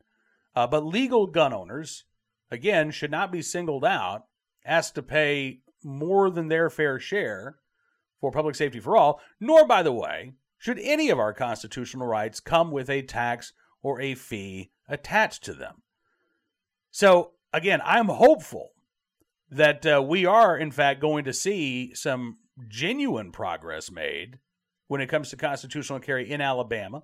Uh, 0.54 0.66
but 0.66 0.84
legal 0.84 1.26
gun 1.26 1.52
owners, 1.52 2.04
again, 2.50 2.90
should 2.90 3.10
not 3.10 3.32
be 3.32 3.40
singled 3.40 3.84
out, 3.84 4.26
asked 4.66 4.96
to 4.96 5.02
pay 5.02 5.60
more 5.84 6.30
than 6.30 6.48
their 6.48 6.70
fair 6.70 6.98
share 6.98 7.56
for 8.20 8.30
public 8.30 8.54
safety 8.54 8.80
for 8.80 8.96
all, 8.96 9.20
nor, 9.40 9.66
by 9.66 9.82
the 9.82 9.92
way, 9.92 10.32
should 10.58 10.78
any 10.78 11.10
of 11.10 11.18
our 11.18 11.32
constitutional 11.32 12.06
rights 12.06 12.40
come 12.40 12.70
with 12.70 12.88
a 12.88 13.02
tax 13.02 13.52
or 13.82 14.00
a 14.00 14.14
fee 14.14 14.70
attached 14.88 15.42
to 15.44 15.52
them. 15.52 15.82
So, 16.90 17.32
again, 17.52 17.80
I'm 17.84 18.08
hopeful 18.08 18.70
that 19.50 19.84
uh, 19.84 20.02
we 20.06 20.24
are, 20.24 20.56
in 20.56 20.70
fact, 20.70 21.00
going 21.00 21.24
to 21.24 21.32
see 21.32 21.94
some 21.94 22.38
genuine 22.68 23.32
progress 23.32 23.90
made 23.90 24.38
when 24.86 25.00
it 25.00 25.08
comes 25.08 25.30
to 25.30 25.36
constitutional 25.36 26.00
carry 26.00 26.30
in 26.30 26.40
Alabama. 26.40 27.02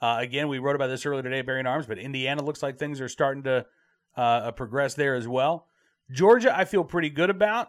Uh, 0.00 0.18
again, 0.20 0.48
we 0.48 0.58
wrote 0.58 0.76
about 0.76 0.86
this 0.86 1.04
earlier 1.04 1.22
today, 1.22 1.42
Bearing 1.42 1.66
Arms, 1.66 1.86
but 1.86 1.98
Indiana 1.98 2.42
looks 2.42 2.62
like 2.62 2.78
things 2.78 3.00
are 3.00 3.08
starting 3.08 3.42
to 3.42 3.66
uh, 4.16 4.52
progress 4.52 4.94
there 4.94 5.14
as 5.14 5.28
well. 5.28 5.66
Georgia, 6.10 6.56
I 6.56 6.64
feel 6.64 6.84
pretty 6.84 7.10
good 7.10 7.30
about. 7.30 7.68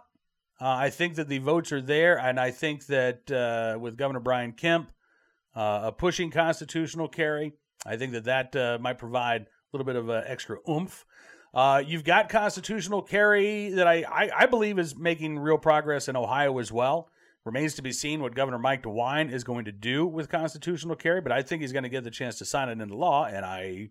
Uh, 0.61 0.67
I 0.67 0.89
think 0.89 1.15
that 1.15 1.29
the 1.29 1.37
votes 1.37 1.71
are 1.71 1.81
there, 1.81 2.19
and 2.19 2.39
I 2.39 2.51
think 2.51 2.85
that 2.87 3.31
uh, 3.31 3.79
with 3.79 3.97
Governor 3.97 4.19
Brian 4.19 4.51
Kemp 4.51 4.91
uh, 5.55 5.91
pushing 5.91 6.31
constitutional 6.31 7.07
carry, 7.07 7.53
I 7.85 7.95
think 7.95 8.11
that 8.11 8.25
that 8.25 8.55
uh, 8.55 8.77
might 8.81 8.97
provide 8.97 9.43
a 9.43 9.47
little 9.71 9.85
bit 9.85 9.95
of 9.95 10.09
extra 10.09 10.57
oomph. 10.69 11.05
Uh, 11.53 11.81
you've 11.85 12.03
got 12.03 12.29
constitutional 12.29 13.01
carry 13.01 13.69
that 13.69 13.87
I, 13.87 14.03
I, 14.03 14.29
I, 14.39 14.45
believe 14.45 14.77
is 14.77 14.95
making 14.95 15.39
real 15.39 15.57
progress 15.57 16.07
in 16.07 16.15
Ohio 16.15 16.59
as 16.59 16.71
well. 16.71 17.09
Remains 17.43 17.73
to 17.75 17.81
be 17.81 17.91
seen 17.91 18.21
what 18.21 18.35
Governor 18.35 18.59
Mike 18.59 18.83
DeWine 18.83 19.31
is 19.31 19.43
going 19.43 19.65
to 19.65 19.71
do 19.71 20.05
with 20.05 20.29
constitutional 20.29 20.95
carry, 20.95 21.21
but 21.21 21.31
I 21.31 21.41
think 21.41 21.61
he's 21.61 21.71
going 21.71 21.83
to 21.83 21.89
get 21.89 22.03
the 22.03 22.11
chance 22.11 22.37
to 22.37 22.45
sign 22.45 22.69
it 22.69 22.79
into 22.79 22.95
law, 22.95 23.25
and 23.25 23.45
I 23.45 23.89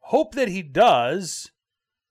hope 0.00 0.34
that 0.34 0.48
he 0.48 0.62
does. 0.62 1.52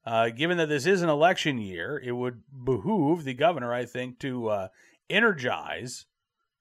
Uh, 0.10 0.30
given 0.30 0.58
that 0.58 0.70
this 0.70 0.88
is 0.88 1.04
an 1.04 1.10
election 1.10 1.60
year, 1.60 2.01
it 2.04 2.13
would 2.13 2.42
behoove 2.66 3.24
the 3.24 3.34
governor, 3.36 3.72
I 3.72 3.86
think, 3.86 4.18
to 4.22 4.48
uh, 4.48 4.68
energize 5.08 6.08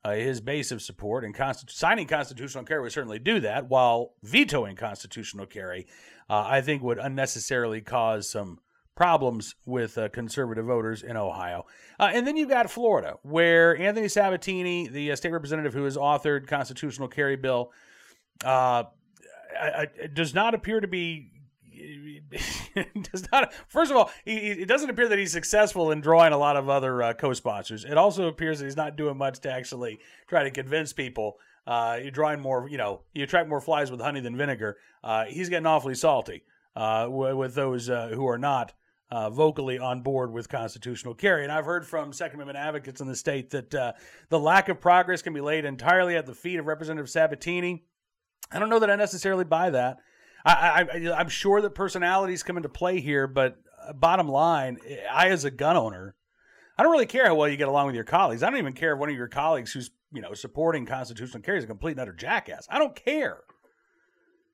uh, 0.05 0.13
his 0.13 0.43
base 0.43 0.71
of 0.71 0.83
support, 0.83 1.25
and 1.25 1.35
signing 1.71 2.07
constitutional 2.07 2.65
carry 2.65 2.83
would 2.83 2.93
certainly 2.93 3.19
do 3.19 3.41
that, 3.41 3.71
while 3.71 4.13
vetoing 4.23 4.77
constitutional 4.77 5.47
carry, 5.47 5.87
uh, 6.29 6.45
I 6.47 6.61
think, 6.61 6.83
would 6.83 6.99
unnecessarily 6.99 7.81
cause 7.81 8.29
some 8.29 8.59
problems 8.95 9.55
with 9.65 9.97
uh, 9.97 10.11
conservative 10.11 10.67
voters 10.67 11.03
in 11.03 11.17
Ohio. 11.17 11.65
Uh, 11.99 12.11
and 12.13 12.27
then 12.27 12.37
you've 12.37 12.51
got 12.51 12.71
Florida, 12.71 13.15
where 13.23 13.75
Anthony 13.79 14.09
Sabatini, 14.09 14.89
the 14.89 15.17
state 15.17 15.33
representative 15.33 15.73
who 15.73 15.85
has 15.85 15.97
authored 15.97 16.49
constitutional 16.49 17.09
carry 17.09 17.37
bill, 17.37 17.73
does 18.43 20.35
not 20.35 20.55
appear 20.55 20.81
to 20.81 20.89
be 20.89 21.33
does 23.13 23.31
not. 23.33 23.53
First 23.69 23.91
of 23.91 23.97
all, 23.97 24.11
he, 24.25 24.37
it 24.37 24.69
doesn't 24.69 24.91
appear 24.91 25.09
that 25.09 25.19
he's 25.19 25.33
successful 25.33 25.91
in 25.91 26.01
drawing 26.01 26.33
a 26.33 26.39
lot 26.39 26.57
of 26.57 26.69
other 26.69 27.03
uh, 27.03 27.13
co-sponsors. 27.15 27.85
It 27.85 27.97
also 27.97 28.29
appears 28.29 28.59
that 28.59 28.67
he's 28.67 28.77
not 28.77 28.97
doing 28.97 29.17
much 29.17 29.41
to 29.41 29.53
actually 29.53 29.99
try 30.27 30.45
to 30.45 30.51
convince 30.51 30.93
people. 30.93 31.39
Uh, 31.67 31.99
you're 32.01 32.11
drawing 32.11 32.41
more, 32.41 32.69
you 32.69 32.79
know, 32.79 33.03
you 33.15 33.25
attract 33.25 33.49
more 33.49 33.61
flies 33.61 33.91
with 33.91 34.01
honey 34.01 34.21
than 34.21 34.37
vinegar. 34.37 34.79
Uh, 35.05 35.25
he's 35.25 35.49
getting 35.49 35.67
awfully 35.67 35.95
salty 35.95 36.43
uh, 36.77 37.05
w- 37.05 37.37
with 37.37 37.55
those 37.55 37.91
uh, 37.91 38.09
who 38.15 38.27
are 38.27 38.39
not 38.39 38.73
uh, 39.11 39.31
vocally 39.31 39.79
on 39.79 40.03
board 40.03 40.33
with 40.33 40.49
constitutional 40.49 41.15
carry. 41.15 41.43
And 41.43 41.53
I've 41.53 41.65
heard 41.65 41.87
from 41.87 42.13
Second 42.13 42.41
Amendment 42.41 42.59
advocates 42.59 43.01
in 43.01 43.07
the 43.07 43.17
state 43.17 43.51
that 43.51 43.71
the 43.71 44.39
lack 44.39 44.69
of 44.69 44.81
progress 44.81 45.23
can 45.23 45.33
be 45.33 45.41
laid 45.41 45.65
entirely 45.65 46.17
at 46.17 46.27
the 46.27 46.35
feet 46.35 46.59
of 46.59 46.67
Representative 46.67 47.11
Sabatini. 47.11 47.85
I 48.51 48.59
don't 48.59 48.71
know 48.71 48.79
that 48.79 48.91
I 48.91 48.97
necessarily 48.97 49.45
buy 49.45 49.71
that. 49.71 49.99
I, 50.45 50.87
I, 50.93 51.13
I'm 51.13 51.29
sure 51.29 51.61
that 51.61 51.75
personalities 51.75 52.43
come 52.43 52.57
into 52.57 52.69
play 52.69 53.01
here, 53.01 53.27
but 53.27 53.59
uh, 53.87 53.93
bottom 53.93 54.29
line, 54.29 54.79
I 55.13 55.29
as 55.29 55.45
a 55.45 55.51
gun 55.51 55.77
owner, 55.77 56.15
I 56.77 56.83
don't 56.83 56.93
really 56.93 57.07
care 57.07 57.27
how 57.27 57.35
well 57.35 57.49
you 57.49 57.57
get 57.57 57.69
along 57.69 57.87
with 57.87 57.95
your 57.95 58.05
colleagues. 58.05 58.43
I 58.43 58.51
don't 58.51 58.59
even 58.59 58.73
care 58.73 58.93
if 58.93 58.99
one 58.99 59.09
of 59.09 59.17
your 59.17 59.29
colleagues 59.29 59.73
who's 59.73 59.91
you 60.13 60.23
know 60.23 60.35
supporting 60.35 60.87
constitutional 60.87 61.43
carry 61.43 61.59
is 61.59 61.65
a 61.65 61.69
complete 61.69 61.93
and 61.93 62.01
utter 62.01 62.13
jackass. 62.13 62.67
I 62.71 62.79
don't 62.79 62.95
care. 62.95 63.41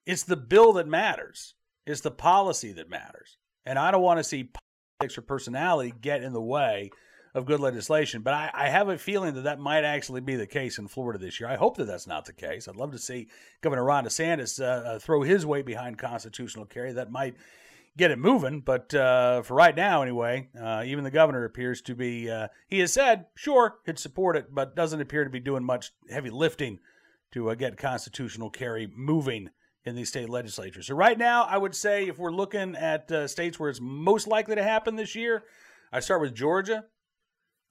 It's 0.07 0.23
the 0.23 0.37
bill 0.37 0.75
that 0.75 0.89
matters. 0.89 1.55
It's 1.87 2.01
the 2.01 2.11
policy 2.11 2.73
that 2.73 2.89
matters, 2.89 3.37
and 3.67 3.79
I 3.79 3.91
don't 3.91 4.03
want 4.03 4.19
to 4.19 4.25
see 4.25 4.51
politics 4.99 5.19
or 5.19 5.23
personality 5.23 5.93
get 6.01 6.23
in 6.23 6.33
the 6.33 6.41
way 6.41 6.91
of 7.35 7.47
good 7.47 7.61
legislation. 7.61 8.23
But 8.23 8.35
I, 8.35 8.51
I, 8.55 8.69
have 8.69 8.89
a 8.89 8.97
feeling 8.97 9.35
that 9.35 9.43
that 9.43 9.59
might 9.59 9.85
actually 9.85 10.21
be 10.21 10.37
the 10.37 10.47
case 10.47 10.79
in 10.79 10.87
Florida 10.87 11.19
this 11.19 11.41
year. 11.41 11.49
I 11.49 11.57
hope 11.57 11.77
that 11.79 11.87
that's 11.87 12.07
not 12.07 12.25
the 12.25 12.33
case. 12.33 12.69
I'd 12.69 12.77
love 12.77 12.93
to 12.93 12.99
see 12.99 13.29
Governor 13.61 13.85
Ron 13.85 14.05
DeSantis 14.05 14.63
uh, 14.63 14.65
uh, 14.65 14.99
throw 15.01 15.23
his 15.23 15.45
weight 15.45 15.67
behind 15.67 15.99
constitutional 15.99 16.65
carry. 16.65 16.93
That 16.93 17.11
might 17.11 17.35
get 17.97 18.13
it 18.13 18.19
moving. 18.19 18.61
But 18.61 18.95
uh, 18.95 19.43
for 19.43 19.55
right 19.55 19.75
now, 19.75 20.03
anyway, 20.03 20.49
uh, 20.61 20.85
even 20.87 21.03
the 21.03 21.11
governor 21.11 21.45
appears 21.45 21.83
to 21.83 21.95
be, 21.95 22.31
uh, 22.31 22.49
he 22.69 22.79
has 22.81 22.93
said, 22.93 23.27
sure, 23.35 23.79
he'd 23.85 23.99
support 23.99 24.37
it, 24.37 24.55
but 24.55 24.77
doesn't 24.77 25.01
appear 25.01 25.25
to 25.25 25.31
be 25.31 25.41
doing 25.41 25.65
much 25.65 25.93
heavy 26.11 26.31
lifting 26.31 26.79
to 27.33 27.51
uh, 27.51 27.55
get 27.55 27.77
constitutional 27.77 28.49
carry 28.49 28.89
moving 28.95 29.51
in 29.85 29.97
these 29.97 30.09
state 30.09 30.31
legislatures. 30.31 30.87
So 30.87 30.95
right 30.95 31.19
now, 31.19 31.45
I 31.45 31.59
would 31.59 31.75
say 31.75 32.07
if 32.07 32.17
we're 32.17 32.31
looking 32.31 32.75
at 32.77 33.11
states 33.29 33.59
where 33.59 33.69
it's 33.69 33.81
most 33.83 34.27
likely 34.27 34.55
to 34.55 34.63
happen 34.63 34.97
this 34.97 35.15
year, 35.15 35.43
I 35.93 36.01
start 36.01 36.23
with 36.23 36.35
Georgia. 36.35 36.85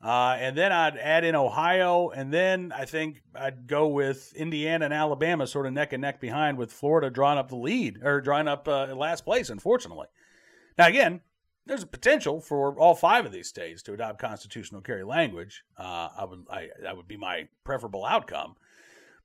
Uh, 0.03 0.35
and 0.37 0.57
then 0.57 0.73
I'd 0.73 0.97
add 0.97 1.23
in 1.23 1.33
Ohio, 1.33 2.09
and 2.09 2.33
then 2.33 2.73
I 2.75 2.83
think 2.83 3.21
I'd 3.33 3.67
go 3.67 3.87
with 3.87 4.33
Indiana 4.35 4.83
and 4.83 4.93
Alabama, 4.93 5.47
sort 5.47 5.65
of 5.65 5.71
neck 5.71 5.93
and 5.93 6.01
neck 6.01 6.19
behind, 6.19 6.57
with 6.57 6.73
Florida 6.73 7.09
drawing 7.09 7.37
up 7.37 7.47
the 7.47 7.55
lead 7.55 7.99
or 8.03 8.19
drawing 8.19 8.49
up 8.49 8.67
uh, 8.67 8.93
last 8.93 9.23
place. 9.23 9.49
Unfortunately, 9.49 10.07
now 10.77 10.87
again, 10.87 11.21
there's 11.65 11.83
a 11.83 11.87
potential 11.87 12.41
for 12.41 12.77
all 12.77 12.95
five 12.95 13.25
of 13.25 13.31
these 13.31 13.47
states 13.47 13.81
to 13.83 13.93
adopt 13.93 14.19
constitutional 14.19 14.81
carry 14.81 15.05
language. 15.05 15.63
Uh, 15.77 16.09
I 16.17 16.25
would, 16.25 16.45
I, 16.49 16.67
that 16.81 16.97
would 16.97 17.07
be 17.07 17.15
my 17.15 17.47
preferable 17.63 18.03
outcome. 18.03 18.55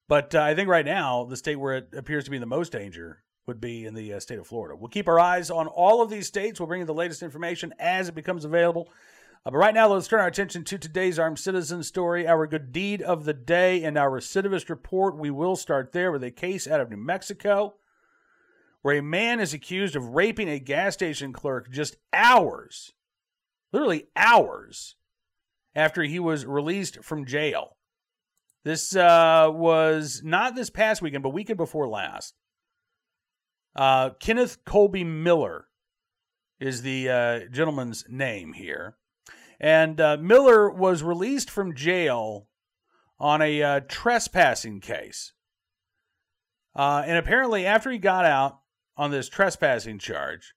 But 0.06 0.34
uh, 0.36 0.42
I 0.42 0.54
think 0.54 0.68
right 0.68 0.84
now, 0.84 1.24
the 1.24 1.36
state 1.36 1.56
where 1.56 1.78
it 1.78 1.88
appears 1.92 2.24
to 2.24 2.30
be 2.30 2.38
the 2.38 2.46
most 2.46 2.70
danger 2.70 3.24
would 3.46 3.60
be 3.60 3.84
in 3.84 3.94
the 3.94 4.12
uh, 4.12 4.20
state 4.20 4.38
of 4.38 4.46
Florida. 4.46 4.76
We'll 4.76 4.88
keep 4.88 5.08
our 5.08 5.18
eyes 5.18 5.50
on 5.50 5.66
all 5.66 6.02
of 6.02 6.10
these 6.10 6.28
states. 6.28 6.60
We'll 6.60 6.68
bring 6.68 6.80
you 6.80 6.86
the 6.86 6.94
latest 6.94 7.22
information 7.22 7.74
as 7.80 8.08
it 8.08 8.14
becomes 8.14 8.44
available. 8.44 8.88
Uh, 9.48 9.50
but 9.50 9.56
right 9.56 9.72
now, 9.72 9.88
let's 9.88 10.08
turn 10.08 10.20
our 10.20 10.26
attention 10.26 10.62
to 10.62 10.76
today's 10.76 11.18
armed 11.18 11.38
citizen 11.38 11.82
story, 11.82 12.28
our 12.28 12.46
good 12.46 12.70
deed 12.70 13.00
of 13.00 13.24
the 13.24 13.32
day, 13.32 13.82
and 13.82 13.96
our 13.96 14.10
recidivist 14.10 14.68
report. 14.68 15.16
We 15.16 15.30
will 15.30 15.56
start 15.56 15.92
there 15.92 16.12
with 16.12 16.22
a 16.22 16.30
case 16.30 16.68
out 16.68 16.82
of 16.82 16.90
New 16.90 16.98
Mexico 16.98 17.76
where 18.82 18.98
a 18.98 19.02
man 19.02 19.40
is 19.40 19.54
accused 19.54 19.96
of 19.96 20.14
raping 20.14 20.50
a 20.50 20.58
gas 20.58 20.92
station 20.92 21.32
clerk 21.32 21.70
just 21.70 21.96
hours, 22.12 22.92
literally 23.72 24.08
hours, 24.14 24.96
after 25.74 26.02
he 26.02 26.18
was 26.18 26.44
released 26.44 27.02
from 27.02 27.24
jail. 27.24 27.78
This 28.64 28.94
uh, 28.94 29.48
was 29.50 30.20
not 30.22 30.56
this 30.56 30.68
past 30.68 31.00
weekend, 31.00 31.22
but 31.22 31.30
weekend 31.30 31.56
before 31.56 31.88
last. 31.88 32.34
Uh, 33.74 34.10
Kenneth 34.20 34.62
Colby 34.66 35.04
Miller 35.04 35.68
is 36.60 36.82
the 36.82 37.08
uh, 37.08 37.40
gentleman's 37.50 38.04
name 38.10 38.52
here. 38.52 38.97
And 39.60 40.00
uh, 40.00 40.16
Miller 40.20 40.70
was 40.70 41.02
released 41.02 41.50
from 41.50 41.74
jail 41.74 42.48
on 43.18 43.42
a 43.42 43.62
uh, 43.62 43.80
trespassing 43.88 44.80
case. 44.80 45.32
Uh, 46.74 47.02
and 47.04 47.18
apparently, 47.18 47.66
after 47.66 47.90
he 47.90 47.98
got 47.98 48.24
out 48.24 48.60
on 48.96 49.10
this 49.10 49.28
trespassing 49.28 49.98
charge, 49.98 50.54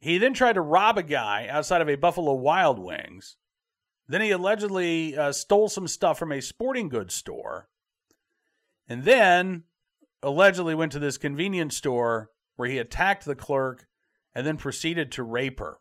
he 0.00 0.18
then 0.18 0.34
tried 0.34 0.54
to 0.54 0.60
rob 0.60 0.98
a 0.98 1.02
guy 1.02 1.46
outside 1.48 1.80
of 1.80 1.88
a 1.88 1.94
Buffalo 1.94 2.34
Wild 2.34 2.78
Wings. 2.78 3.36
Then 4.08 4.22
he 4.22 4.32
allegedly 4.32 5.16
uh, 5.16 5.30
stole 5.30 5.68
some 5.68 5.86
stuff 5.86 6.18
from 6.18 6.32
a 6.32 6.42
sporting 6.42 6.88
goods 6.88 7.14
store. 7.14 7.68
And 8.88 9.04
then 9.04 9.64
allegedly 10.20 10.74
went 10.74 10.90
to 10.92 10.98
this 10.98 11.16
convenience 11.16 11.76
store 11.76 12.30
where 12.56 12.68
he 12.68 12.78
attacked 12.78 13.24
the 13.24 13.36
clerk 13.36 13.86
and 14.34 14.44
then 14.44 14.56
proceeded 14.56 15.12
to 15.12 15.22
rape 15.22 15.60
her 15.60 15.78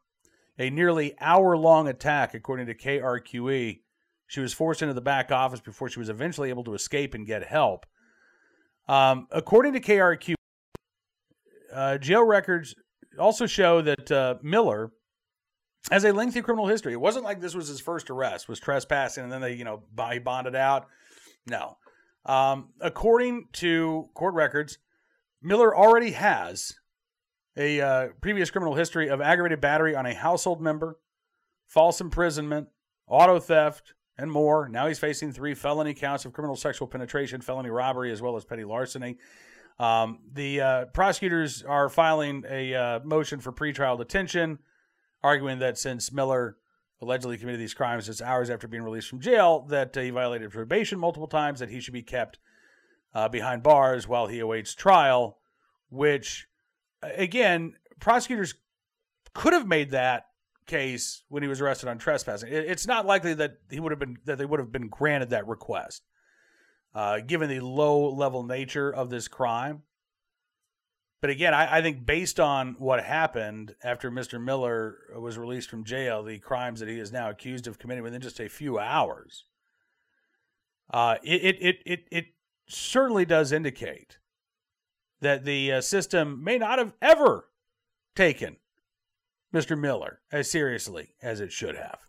a 0.60 0.70
nearly 0.70 1.16
hour 1.20 1.58
long 1.58 1.88
attack, 1.88 2.34
according 2.34 2.68
to 2.68 2.76
KRQE. 2.76 3.80
She 4.28 4.40
was 4.40 4.54
forced 4.54 4.82
into 4.82 4.94
the 4.94 5.02
back 5.02 5.32
office 5.32 5.62
before 5.62 5.90
she 5.90 6.00
was 6.00 6.10
eventually 6.10 6.50
able 6.50 6.66
to 6.66 6.76
escape 6.76 7.16
and 7.16 7.26
get 7.26 7.48
help. 7.48 7.86
Um, 8.88 9.28
according 9.32 9.74
to 9.74 9.80
KRQE, 9.80 10.36
uh, 11.74 11.98
jail 11.98 12.24
records 12.24 12.76
also 13.18 13.46
show 13.46 13.82
that 13.82 14.12
uh, 14.12 14.36
Miller 14.44 14.92
has 15.90 16.04
a 16.04 16.12
lengthy 16.12 16.42
criminal 16.42 16.68
history. 16.68 16.94
It 16.94 17.02
wasn't 17.02 17.26
like 17.26 17.40
this 17.40 17.56
was 17.56 17.68
his 17.68 17.80
first 17.80 18.10
arrest, 18.10 18.50
was 18.50 18.60
trespassing, 18.60 19.24
and 19.24 19.32
then 19.32 19.42
they, 19.42 19.54
you 19.54 19.64
know, 19.64 19.84
he 20.12 20.20
bonded 20.20 20.56
out. 20.56 20.88
No. 21.48 21.78
Um, 22.26 22.70
according 22.82 23.48
to 23.54 24.10
court 24.14 24.34
records, 24.34 24.78
Miller 25.42 25.76
already 25.76 26.12
has 26.12 26.74
a 27.60 27.82
uh, 27.82 28.08
previous 28.22 28.50
criminal 28.50 28.74
history 28.74 29.10
of 29.10 29.20
aggravated 29.20 29.60
battery 29.60 29.94
on 29.94 30.06
a 30.06 30.14
household 30.14 30.62
member, 30.62 30.98
false 31.68 32.00
imprisonment, 32.00 32.70
auto 33.06 33.38
theft, 33.38 33.94
and 34.18 34.32
more. 34.32 34.70
Now 34.70 34.88
he's 34.88 34.98
facing 34.98 35.34
three 35.34 35.54
felony 35.54 35.94
counts 35.94 36.24
of 36.24 36.32
criminal 36.32 36.56
sexual 36.56 36.88
penetration, 36.88 37.42
felony 37.42 37.70
robbery, 37.70 38.12
as 38.14 38.22
well 38.22 38.38
as 38.38 38.46
petty 38.46 38.64
larceny. 38.64 39.18
Um, 39.78 40.20
the 40.32 40.62
uh, 40.62 40.86
prosecutors 40.86 41.62
are 41.64 41.90
filing 41.90 42.46
a 42.50 42.74
uh, 42.74 43.00
motion 43.04 43.42
for 43.42 43.52
pretrial 43.52 43.98
detention, 43.98 44.60
arguing 45.22 45.60
that 45.60 45.78
since 45.78 46.14
Miller 46.14 46.58
allegedly 47.02 47.38
committed 47.38 47.60
these 47.60 47.74
crimes 47.74 48.06
just 48.06 48.22
hours 48.22 48.50
after 48.50 48.68
being 48.70 48.84
released 48.84 49.10
from 49.10 49.20
jail, 49.20 49.66
that 49.70 49.96
uh, 49.98 50.02
he 50.02 50.10
violated 50.12 50.52
probation 50.52 50.98
multiple 50.98 51.28
times, 51.28 51.60
that 51.60 51.70
he 51.70 51.82
should 51.82 51.94
be 51.94 52.04
kept 52.04 52.40
uh, 53.14 53.28
behind 53.28 53.64
bars 53.64 54.08
while 54.08 54.28
he 54.28 54.40
awaits 54.40 54.74
trial, 54.74 55.40
which 55.90 56.48
again, 57.02 57.76
prosecutors 58.00 58.56
could 59.34 59.54
have 59.54 59.68
made 59.68 59.92
that 59.92 60.26
case 60.68 61.24
when 61.30 61.44
he 61.44 61.50
was 61.50 61.62
arrested 61.62 61.90
on 61.90 61.98
trespassing. 61.98 62.50
It's 62.52 62.88
not 62.88 63.06
likely 63.06 63.34
that 63.34 63.58
he 63.70 63.80
would 63.80 63.92
have 63.92 64.00
been 64.00 64.18
that 64.26 64.38
they 64.38 64.46
would 64.46 64.60
have 64.60 64.72
been 64.72 64.88
granted 64.88 65.32
that 65.32 65.48
request, 65.48 66.04
uh, 66.94 67.20
given 67.20 67.50
the 67.50 67.60
low 67.60 68.14
level 68.14 68.44
nature 68.44 68.94
of 68.94 69.10
this 69.10 69.28
crime. 69.28 69.84
But 71.22 71.32
again, 71.32 71.54
I, 71.54 71.80
I, 71.80 71.82
think 71.82 72.06
based 72.06 72.40
on 72.40 72.78
what 72.80 73.04
happened 73.04 73.76
after 73.84 74.10
Mr. 74.10 74.42
Miller 74.42 75.00
was 75.20 75.38
released 75.38 75.70
from 75.70 75.84
jail, 75.84 76.24
the 76.24 76.40
crimes 76.40 76.80
that 76.80 76.88
he 76.88 76.98
is 76.98 77.12
now 77.12 77.30
accused 77.30 77.68
of 77.68 77.78
committing 77.78 78.04
within 78.04 78.22
just 78.22 78.40
a 78.40 78.48
few 78.48 78.80
hours, 78.80 79.44
uh, 80.94 81.18
it, 81.22 81.44
it, 81.44 81.58
it, 81.60 81.76
it, 81.86 82.00
it 82.10 82.26
certainly 82.70 83.26
does 83.26 83.52
indicate 83.52 84.18
that 85.22 85.46
the 85.46 85.74
uh, 85.74 85.82
system 85.82 86.44
may 86.44 86.58
not 86.58 86.80
have 86.80 86.94
ever 87.02 87.50
taken 88.16 88.58
Mr. 89.54 89.78
Miller 89.78 90.20
as 90.32 90.50
seriously 90.50 91.16
as 91.22 91.40
it 91.40 91.52
should 91.52 91.76
have. 91.76 92.00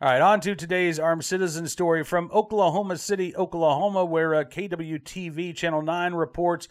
All 0.00 0.10
right, 0.10 0.20
on 0.20 0.40
to 0.40 0.54
today's 0.54 0.98
armed 0.98 1.24
citizen 1.24 1.68
story 1.68 2.04
from 2.04 2.30
Oklahoma 2.32 2.98
City, 2.98 3.34
Oklahoma, 3.36 4.04
where 4.04 4.34
uh, 4.34 4.44
KWTV 4.44 5.54
Channel 5.54 5.82
9 5.82 6.14
reports 6.14 6.68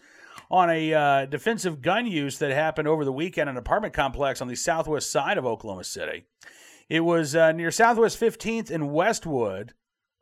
on 0.50 0.68
a 0.70 0.92
uh, 0.92 1.26
defensive 1.26 1.80
gun 1.80 2.06
use 2.06 2.38
that 2.38 2.50
happened 2.50 2.86
over 2.86 3.04
the 3.04 3.12
weekend 3.12 3.48
in 3.48 3.56
an 3.56 3.58
apartment 3.58 3.94
complex 3.94 4.40
on 4.40 4.48
the 4.48 4.54
southwest 4.54 5.10
side 5.10 5.38
of 5.38 5.46
Oklahoma 5.46 5.84
City. 5.84 6.24
It 6.88 7.00
was 7.00 7.34
uh, 7.34 7.52
near 7.52 7.70
Southwest 7.70 8.20
15th 8.20 8.70
in 8.70 8.92
Westwood 8.92 9.72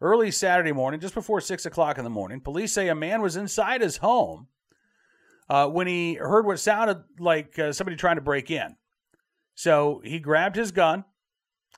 early 0.00 0.30
Saturday 0.30 0.72
morning, 0.72 1.00
just 1.00 1.14
before 1.14 1.40
6 1.40 1.66
o'clock 1.66 1.99
in 1.99 2.04
the 2.04 2.11
morning. 2.11 2.40
Police 2.40 2.72
say 2.72 2.88
a 2.88 2.94
man 2.94 3.20
was 3.20 3.37
inside 3.37 3.80
his 3.80 3.99
home 3.99 4.46
uh, 5.49 5.68
when 5.68 5.87
he 5.87 6.14
heard 6.14 6.46
what 6.46 6.61
sounded 6.61 7.02
like 7.18 7.58
uh, 7.58 7.72
somebody 7.72 7.96
trying 7.96 8.16
to 8.16 8.22
break 8.22 8.50
in. 8.50 8.76
So 9.54 10.00
he 10.04 10.18
grabbed 10.18 10.56
his 10.56 10.72
gun. 10.72 11.04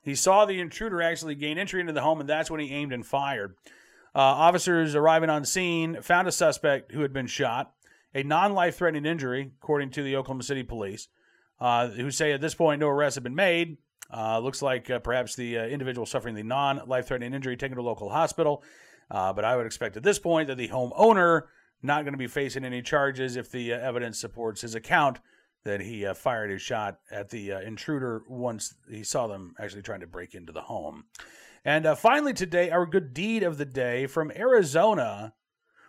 He 0.02 0.14
saw 0.14 0.44
the 0.44 0.60
intruder 0.60 1.00
actually 1.00 1.34
gain 1.34 1.58
entry 1.58 1.80
into 1.80 1.92
the 1.92 2.02
home, 2.02 2.20
and 2.20 2.28
that's 2.28 2.50
when 2.50 2.60
he 2.60 2.72
aimed 2.72 2.92
and 2.92 3.04
fired. 3.04 3.56
Uh, 4.14 4.20
officers 4.20 4.94
arriving 4.94 5.30
on 5.30 5.44
scene 5.44 6.00
found 6.02 6.28
a 6.28 6.32
suspect 6.32 6.92
who 6.92 7.00
had 7.00 7.12
been 7.12 7.26
shot, 7.26 7.72
a 8.14 8.22
non 8.22 8.52
life 8.52 8.76
threatening 8.76 9.06
injury, 9.06 9.50
according 9.60 9.90
to 9.90 10.02
the 10.02 10.14
Oklahoma 10.16 10.44
City 10.44 10.62
police, 10.62 11.08
uh, 11.60 11.88
who 11.88 12.10
say 12.10 12.32
at 12.32 12.40
this 12.40 12.54
point 12.54 12.80
no 12.80 12.88
arrests 12.88 13.16
have 13.16 13.24
been 13.24 13.34
made. 13.34 13.78
Uh, 14.12 14.38
looks 14.38 14.62
like 14.62 14.88
uh, 14.90 14.98
perhaps 15.00 15.34
the 15.34 15.56
individual 15.56 16.06
suffering 16.06 16.34
the 16.34 16.42
non 16.42 16.82
life 16.86 17.08
threatening 17.08 17.34
injury 17.34 17.56
taken 17.56 17.76
to 17.76 17.82
a 17.82 17.82
local 17.82 18.10
hospital. 18.10 18.62
But 19.10 19.44
I 19.44 19.56
would 19.56 19.66
expect 19.66 19.96
at 19.96 20.02
this 20.02 20.18
point 20.18 20.48
that 20.48 20.58
the 20.58 20.68
homeowner 20.68 21.42
not 21.84 22.04
going 22.04 22.14
to 22.14 22.18
be 22.18 22.26
facing 22.26 22.64
any 22.64 22.82
charges 22.82 23.36
if 23.36 23.50
the 23.50 23.72
evidence 23.72 24.18
supports 24.18 24.62
his 24.62 24.74
account 24.74 25.18
that 25.64 25.80
he 25.80 26.04
uh, 26.04 26.14
fired 26.14 26.50
his 26.50 26.62
shot 26.62 26.98
at 27.10 27.30
the 27.30 27.52
uh, 27.52 27.60
intruder 27.60 28.22
once 28.28 28.74
he 28.90 29.02
saw 29.02 29.26
them 29.26 29.54
actually 29.58 29.82
trying 29.82 30.00
to 30.00 30.06
break 30.06 30.34
into 30.34 30.52
the 30.52 30.62
home. 30.62 31.04
And 31.64 31.86
uh, 31.86 31.94
finally, 31.94 32.34
today, 32.34 32.70
our 32.70 32.84
good 32.84 33.14
deed 33.14 33.42
of 33.42 33.56
the 33.56 33.64
day 33.64 34.06
from 34.06 34.30
Arizona, 34.36 35.32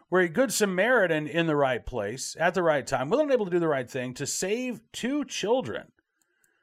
where 0.08 0.22
a 0.22 0.30
good 0.30 0.54
Samaritan 0.54 1.28
in 1.28 1.48
the 1.48 1.56
right 1.56 1.86
place 1.86 2.38
at 2.40 2.54
the 2.54 2.64
right 2.64 2.88
time, 2.88 3.10
willing 3.10 3.26
and 3.26 3.34
able 3.34 3.46
to 3.46 3.52
do 3.52 3.60
the 3.60 3.68
right 3.68 3.90
thing 3.90 4.14
to 4.14 4.26
save 4.26 4.80
two 4.94 5.26
children 5.26 5.92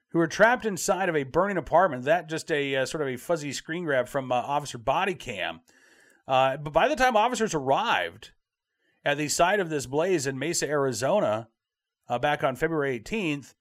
who 0.08 0.18
were 0.18 0.26
trapped 0.26 0.64
inside 0.64 1.08
of 1.08 1.16
a 1.16 1.24
burning 1.24 1.58
apartment. 1.58 2.04
That 2.04 2.28
just 2.28 2.50
a 2.50 2.76
uh, 2.76 2.86
sort 2.86 3.02
of 3.02 3.08
a 3.08 3.18
fuzzy 3.18 3.52
screen 3.52 3.84
grab 3.84 4.08
from 4.08 4.32
uh, 4.32 4.36
Officer 4.36 4.78
Body 4.78 5.14
Cam. 5.14 5.60
Uh, 6.26 6.56
but 6.56 6.72
by 6.72 6.88
the 6.88 6.96
time 6.96 7.16
officers 7.16 7.54
arrived 7.54 8.30
at 9.04 9.18
the 9.18 9.28
site 9.28 9.60
of 9.60 9.70
this 9.70 9.86
blaze 9.86 10.26
in 10.26 10.38
Mesa, 10.38 10.68
Arizona, 10.68 11.48
uh, 12.08 12.18
back 12.18 12.44
on 12.44 12.56
February 12.56 13.00
18th, 13.00 13.54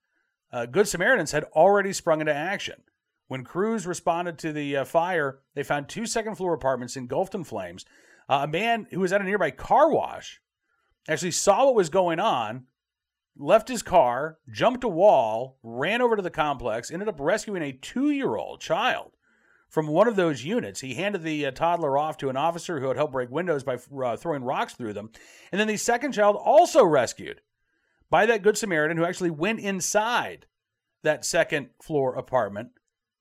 uh, 0.52 0.66
Good 0.66 0.88
Samaritans 0.88 1.32
had 1.32 1.46
already 1.56 1.94
sprung 1.94 2.20
into 2.20 2.34
action. 2.34 2.82
When 3.28 3.44
crews 3.44 3.88
responded 3.88 4.38
to 4.40 4.52
the 4.52 4.78
uh, 4.78 4.86
fire, 4.86 5.40
they 5.56 5.64
found 5.64 5.88
two 5.88 6.06
second 6.06 6.36
floor 6.36 6.54
apartments 6.54 6.98
engulfed 6.98 7.34
in 7.34 7.46
flames. 7.46 7.86
Uh, 8.28 8.42
a 8.44 8.48
man 8.48 8.88
who 8.92 9.00
was 9.00 9.14
at 9.14 9.22
a 9.22 9.24
nearby 9.24 9.52
car 9.52 9.90
wash 9.90 10.42
actually 11.08 11.32
saw 11.32 11.66
what 11.66 11.76
was 11.76 11.90
going 11.90 12.20
on, 12.20 12.66
left 13.38 13.70
his 13.70 13.82
car, 13.82 14.38
jumped 14.52 14.84
a 14.84 14.90
wall, 14.90 15.58
ran 15.64 16.02
over 16.02 16.18
to 16.18 16.22
the 16.22 16.30
complex, 16.30 16.92
ended 16.92 17.08
up 17.08 17.20
rescuing 17.20 17.64
a 17.64 17.72
two 17.72 18.10
year 18.12 18.36
old 18.36 18.60
child 18.60 19.14
from 19.72 19.88
one 19.88 20.08
of 20.08 20.18
those 20.18 20.44
units. 20.44 20.82
He 20.82 20.94
handed 20.94 21.24
the 21.24 21.46
uh, 21.46 21.52
toddler 21.52 21.98
off 21.98 22.18
to 22.18 22.30
an 22.30 22.36
officer 22.36 22.80
who 22.80 22.90
had 22.90 22.98
helped 22.98 23.14
break 23.14 23.32
windows 23.32 23.64
by 23.64 23.76
uh, 24.04 24.18
throwing 24.18 24.44
rocks 24.44 24.74
through 24.74 24.94
them. 24.94 25.10
And 25.52 25.60
then 25.60 25.68
the 25.68 25.78
second 25.78 26.12
child 26.12 26.36
also 26.36 26.84
rescued 26.84 27.42
by 28.10 28.26
that 28.26 28.44
Good 28.44 28.58
Samaritan 28.58 28.98
who 28.98 29.06
actually 29.06 29.32
went 29.32 29.62
inside 29.62 30.46
that 31.04 31.26
second 31.26 31.70
floor 31.82 32.16
apartment, 32.16 32.72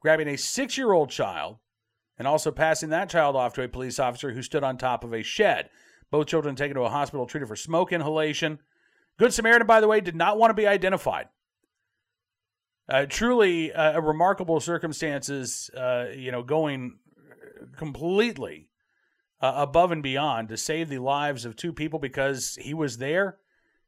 grabbing 0.00 0.28
a 0.28 0.36
six 0.36 0.76
year 0.76 0.92
old 0.92 1.08
child 1.08 1.58
and 2.18 2.26
also 2.26 2.50
passing 2.50 2.90
that 2.90 3.08
child 3.08 3.36
off 3.36 3.54
to 3.54 3.62
a 3.62 3.68
police 3.68 4.00
officer 4.00 4.32
who 4.32 4.42
stood 4.42 4.64
on 4.64 4.76
top 4.76 5.04
of 5.04 5.14
a 5.14 5.22
shed. 5.22 5.70
Both 6.10 6.26
children 6.26 6.56
taken 6.56 6.74
to 6.74 6.82
a 6.82 6.90
hospital 6.90 7.26
treated 7.26 7.46
for 7.46 7.56
smoke 7.56 7.92
inhalation. 7.92 8.58
Good 9.18 9.32
Samaritan, 9.32 9.68
by 9.68 9.80
the 9.80 9.88
way, 9.88 10.00
did 10.00 10.16
not 10.16 10.36
want 10.36 10.50
to 10.50 10.54
be 10.54 10.66
identified. 10.66 11.28
Uh, 12.90 13.06
truly, 13.06 13.72
uh, 13.72 14.00
remarkable 14.00 14.58
circumstances, 14.58 15.70
uh, 15.76 16.06
you 16.12 16.32
know, 16.32 16.42
going 16.42 16.98
completely 17.76 18.68
uh, 19.40 19.52
above 19.56 19.92
and 19.92 20.02
beyond 20.02 20.48
to 20.48 20.56
save 20.56 20.88
the 20.88 20.98
lives 20.98 21.44
of 21.44 21.54
two 21.54 21.72
people 21.72 22.00
because 22.00 22.58
he 22.60 22.74
was 22.74 22.98
there 22.98 23.38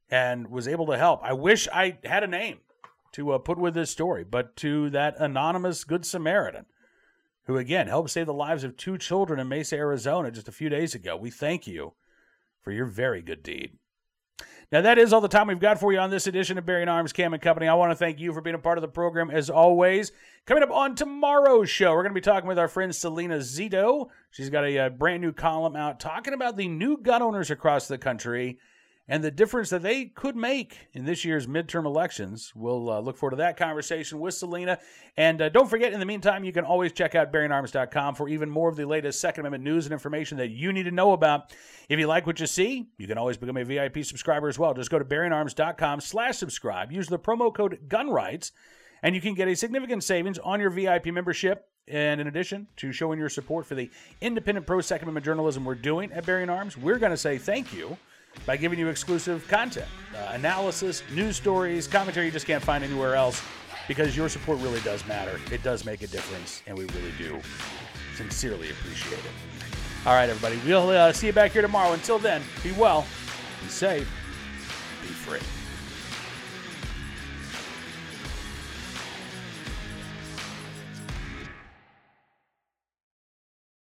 and 0.09 0.49
was 0.49 0.69
able 0.69 0.87
to 0.87 0.97
help. 0.97 1.21
I 1.23 1.33
wish 1.33 1.67
I 1.73 1.99
had 2.05 2.23
a 2.23 2.29
name 2.29 2.59
to 3.13 3.33
uh, 3.33 3.39
put 3.39 3.59
with 3.59 3.75
this 3.75 3.91
story, 3.91 4.23
but 4.25 4.55
to 4.57 4.89
that 4.91 5.17
anonymous 5.19 5.83
Good 5.83 6.07
Samaritan 6.07 6.67
who, 7.47 7.57
again, 7.57 7.89
helped 7.89 8.11
save 8.11 8.27
the 8.27 8.33
lives 8.33 8.63
of 8.63 8.77
two 8.77 8.97
children 8.97 9.41
in 9.41 9.49
Mesa, 9.49 9.77
Arizona 9.77 10.31
just 10.31 10.47
a 10.47 10.53
few 10.53 10.69
days 10.69 10.95
ago. 10.95 11.17
We 11.17 11.31
thank 11.31 11.67
you 11.67 11.95
for 12.63 12.71
your 12.71 12.87
very 12.87 13.21
good 13.21 13.43
deed. 13.43 13.79
Now, 14.71 14.81
that 14.81 14.99
is 14.99 15.13
all 15.13 15.21
the 15.21 15.29
time 15.29 15.49
we've 15.49 15.61
got 15.61 15.79
for 15.79 15.93
you 15.93 15.99
on 15.99 16.11
this 16.11 16.27
edition 16.27 16.57
of 16.57 16.65
Bearing 16.65 16.89
Arms 16.89 17.13
Cam 17.13 17.35
and 17.35 17.43
Company. 17.43 17.69
I 17.69 17.75
want 17.75 17.91
to 17.91 17.97
thank 17.97 18.19
you 18.19 18.33
for 18.33 18.41
being 18.41 18.57
a 18.57 18.59
part 18.59 18.79
of 18.79 18.83
the 18.83 18.89
program 18.89 19.31
as 19.31 19.51
always. 19.51 20.13
Coming 20.47 20.63
up 20.63 20.71
on 20.71 20.95
tomorrow's 20.95 21.69
show, 21.69 21.93
we're 21.93 22.03
going 22.03 22.15
to 22.15 22.21
be 22.21 22.21
talking 22.21 22.49
with 22.49 22.59
our 22.59 22.69
friend 22.69 22.95
Selena 22.95 23.37
Zito. 23.39 24.09
She's 24.31 24.51
got 24.51 24.65
a, 24.65 24.87
a 24.87 24.91
brand 24.91 25.23
new 25.23 25.33
column 25.33 25.77
out 25.77 26.01
talking 26.01 26.33
about 26.33 26.57
the 26.57 26.69
new 26.69 26.97
gun 26.97 27.23
owners 27.23 27.51
across 27.51 27.87
the 27.87 27.99
country 27.99 28.59
and 29.13 29.23
the 29.23 29.31
difference 29.31 29.69
that 29.69 29.83
they 29.83 30.07
could 30.07 30.35
make 30.35 30.89
in 30.95 31.05
this 31.05 31.23
year's 31.23 31.47
midterm 31.47 31.85
elections. 31.85 32.51
We'll 32.57 32.89
uh, 32.89 32.99
look 32.99 33.19
forward 33.19 33.33
to 33.33 33.37
that 33.37 33.59
conversation 33.59 34.19
with 34.21 34.33
Selena. 34.33 34.79
And 35.19 35.43
uh, 35.43 35.51
don't 35.51 35.69
forget, 35.69 35.93
in 35.93 36.01
the 36.01 36.07
meantime, 36.07 36.45
you 36.45 36.53
can 36.53 36.65
always 36.65 36.93
check 36.93 37.15
out 37.15 37.31
bearingarms.com 37.31 38.15
for 38.15 38.31
even 38.31 38.49
more 38.49 38.71
of 38.71 38.77
the 38.77 38.87
latest 38.87 39.21
Second 39.21 39.45
Amendment 39.45 39.65
news 39.65 39.85
and 39.85 39.93
information 39.93 40.39
that 40.39 40.49
you 40.49 40.73
need 40.73 40.85
to 40.85 40.91
know 40.91 41.13
about. 41.13 41.53
If 41.91 41.99
you 41.99 42.07
like 42.07 42.27
what 42.27 42.41
you 42.41 42.47
see, 42.47 42.89
you 42.97 43.07
can 43.07 43.19
always 43.19 43.37
become 43.37 43.59
a 43.59 43.65
VIP 43.65 44.03
subscriber 44.03 44.49
as 44.49 44.59
well. 44.59 44.73
Just 44.73 44.91
go 44.91 44.99
to 44.99 45.05
bearingarms.com 45.05 46.01
slash 46.01 46.39
subscribe. 46.39 46.91
Use 46.91 47.09
the 47.09 47.19
promo 47.19 47.55
code 47.55 47.81
GUNRIGHTS, 47.89 48.53
and 49.03 49.15
you 49.15 49.21
can 49.21 49.35
get 49.35 49.47
a 49.47 49.55
significant 49.55 50.05
savings 50.05 50.39
on 50.39 50.59
your 50.59 50.71
VIP 50.71 51.09
membership. 51.09 51.69
And 51.87 52.19
in 52.19 52.29
addition 52.29 52.67
to 52.77 52.93
showing 52.93 53.19
your 53.19 53.29
support 53.29 53.67
for 53.67 53.75
the 53.75 53.91
independent 54.23 54.67
pro 54.67 54.81
Second 54.81 55.05
Amendment 55.05 55.27
journalism 55.27 55.67
we're 55.67 55.75
doing 55.75 56.11
at 56.13 56.25
Bearing 56.25 56.49
Arms, 56.49 56.79
we're 56.79 56.99
going 56.99 57.11
to 57.11 57.19
say 57.19 57.37
thank 57.37 57.75
you 57.75 57.99
by 58.47 58.57
giving 58.57 58.79
you 58.79 58.89
exclusive 58.89 59.47
content, 59.49 59.87
uh, 60.17 60.33
analysis, 60.33 61.03
news 61.13 61.37
stories, 61.37 61.87
commentary 61.87 62.27
you 62.27 62.33
just 62.33 62.47
can't 62.47 62.63
find 62.63 62.83
anywhere 62.83 63.15
else 63.15 63.43
because 63.89 64.17
your 64.17 64.29
support 64.29 64.59
really 64.61 64.81
does 64.81 65.07
matter. 65.07 65.41
It 65.51 65.63
does 65.63 65.85
make 65.85 66.03
a 66.03 66.07
difference, 66.07 66.63
and 66.67 66.77
we 66.77 66.85
really 66.87 67.13
do 67.19 67.41
sincerely 68.17 68.71
appreciate 68.71 69.19
it. 69.19 69.77
All 70.07 70.15
right, 70.15 70.29
everybody. 70.29 70.59
We'll 70.67 70.91
uh, 70.91 71.13
see 71.13 71.29
you 71.29 71.33
back 71.33 71.53
here 71.53 71.63
tomorrow. 71.63 71.93
Until 71.93 72.19
then, 72.19 72.43
be 72.63 72.73
well, 72.73 73.07
be 73.63 73.69
safe, 73.69 74.09
be 75.03 75.09
free. 75.09 75.62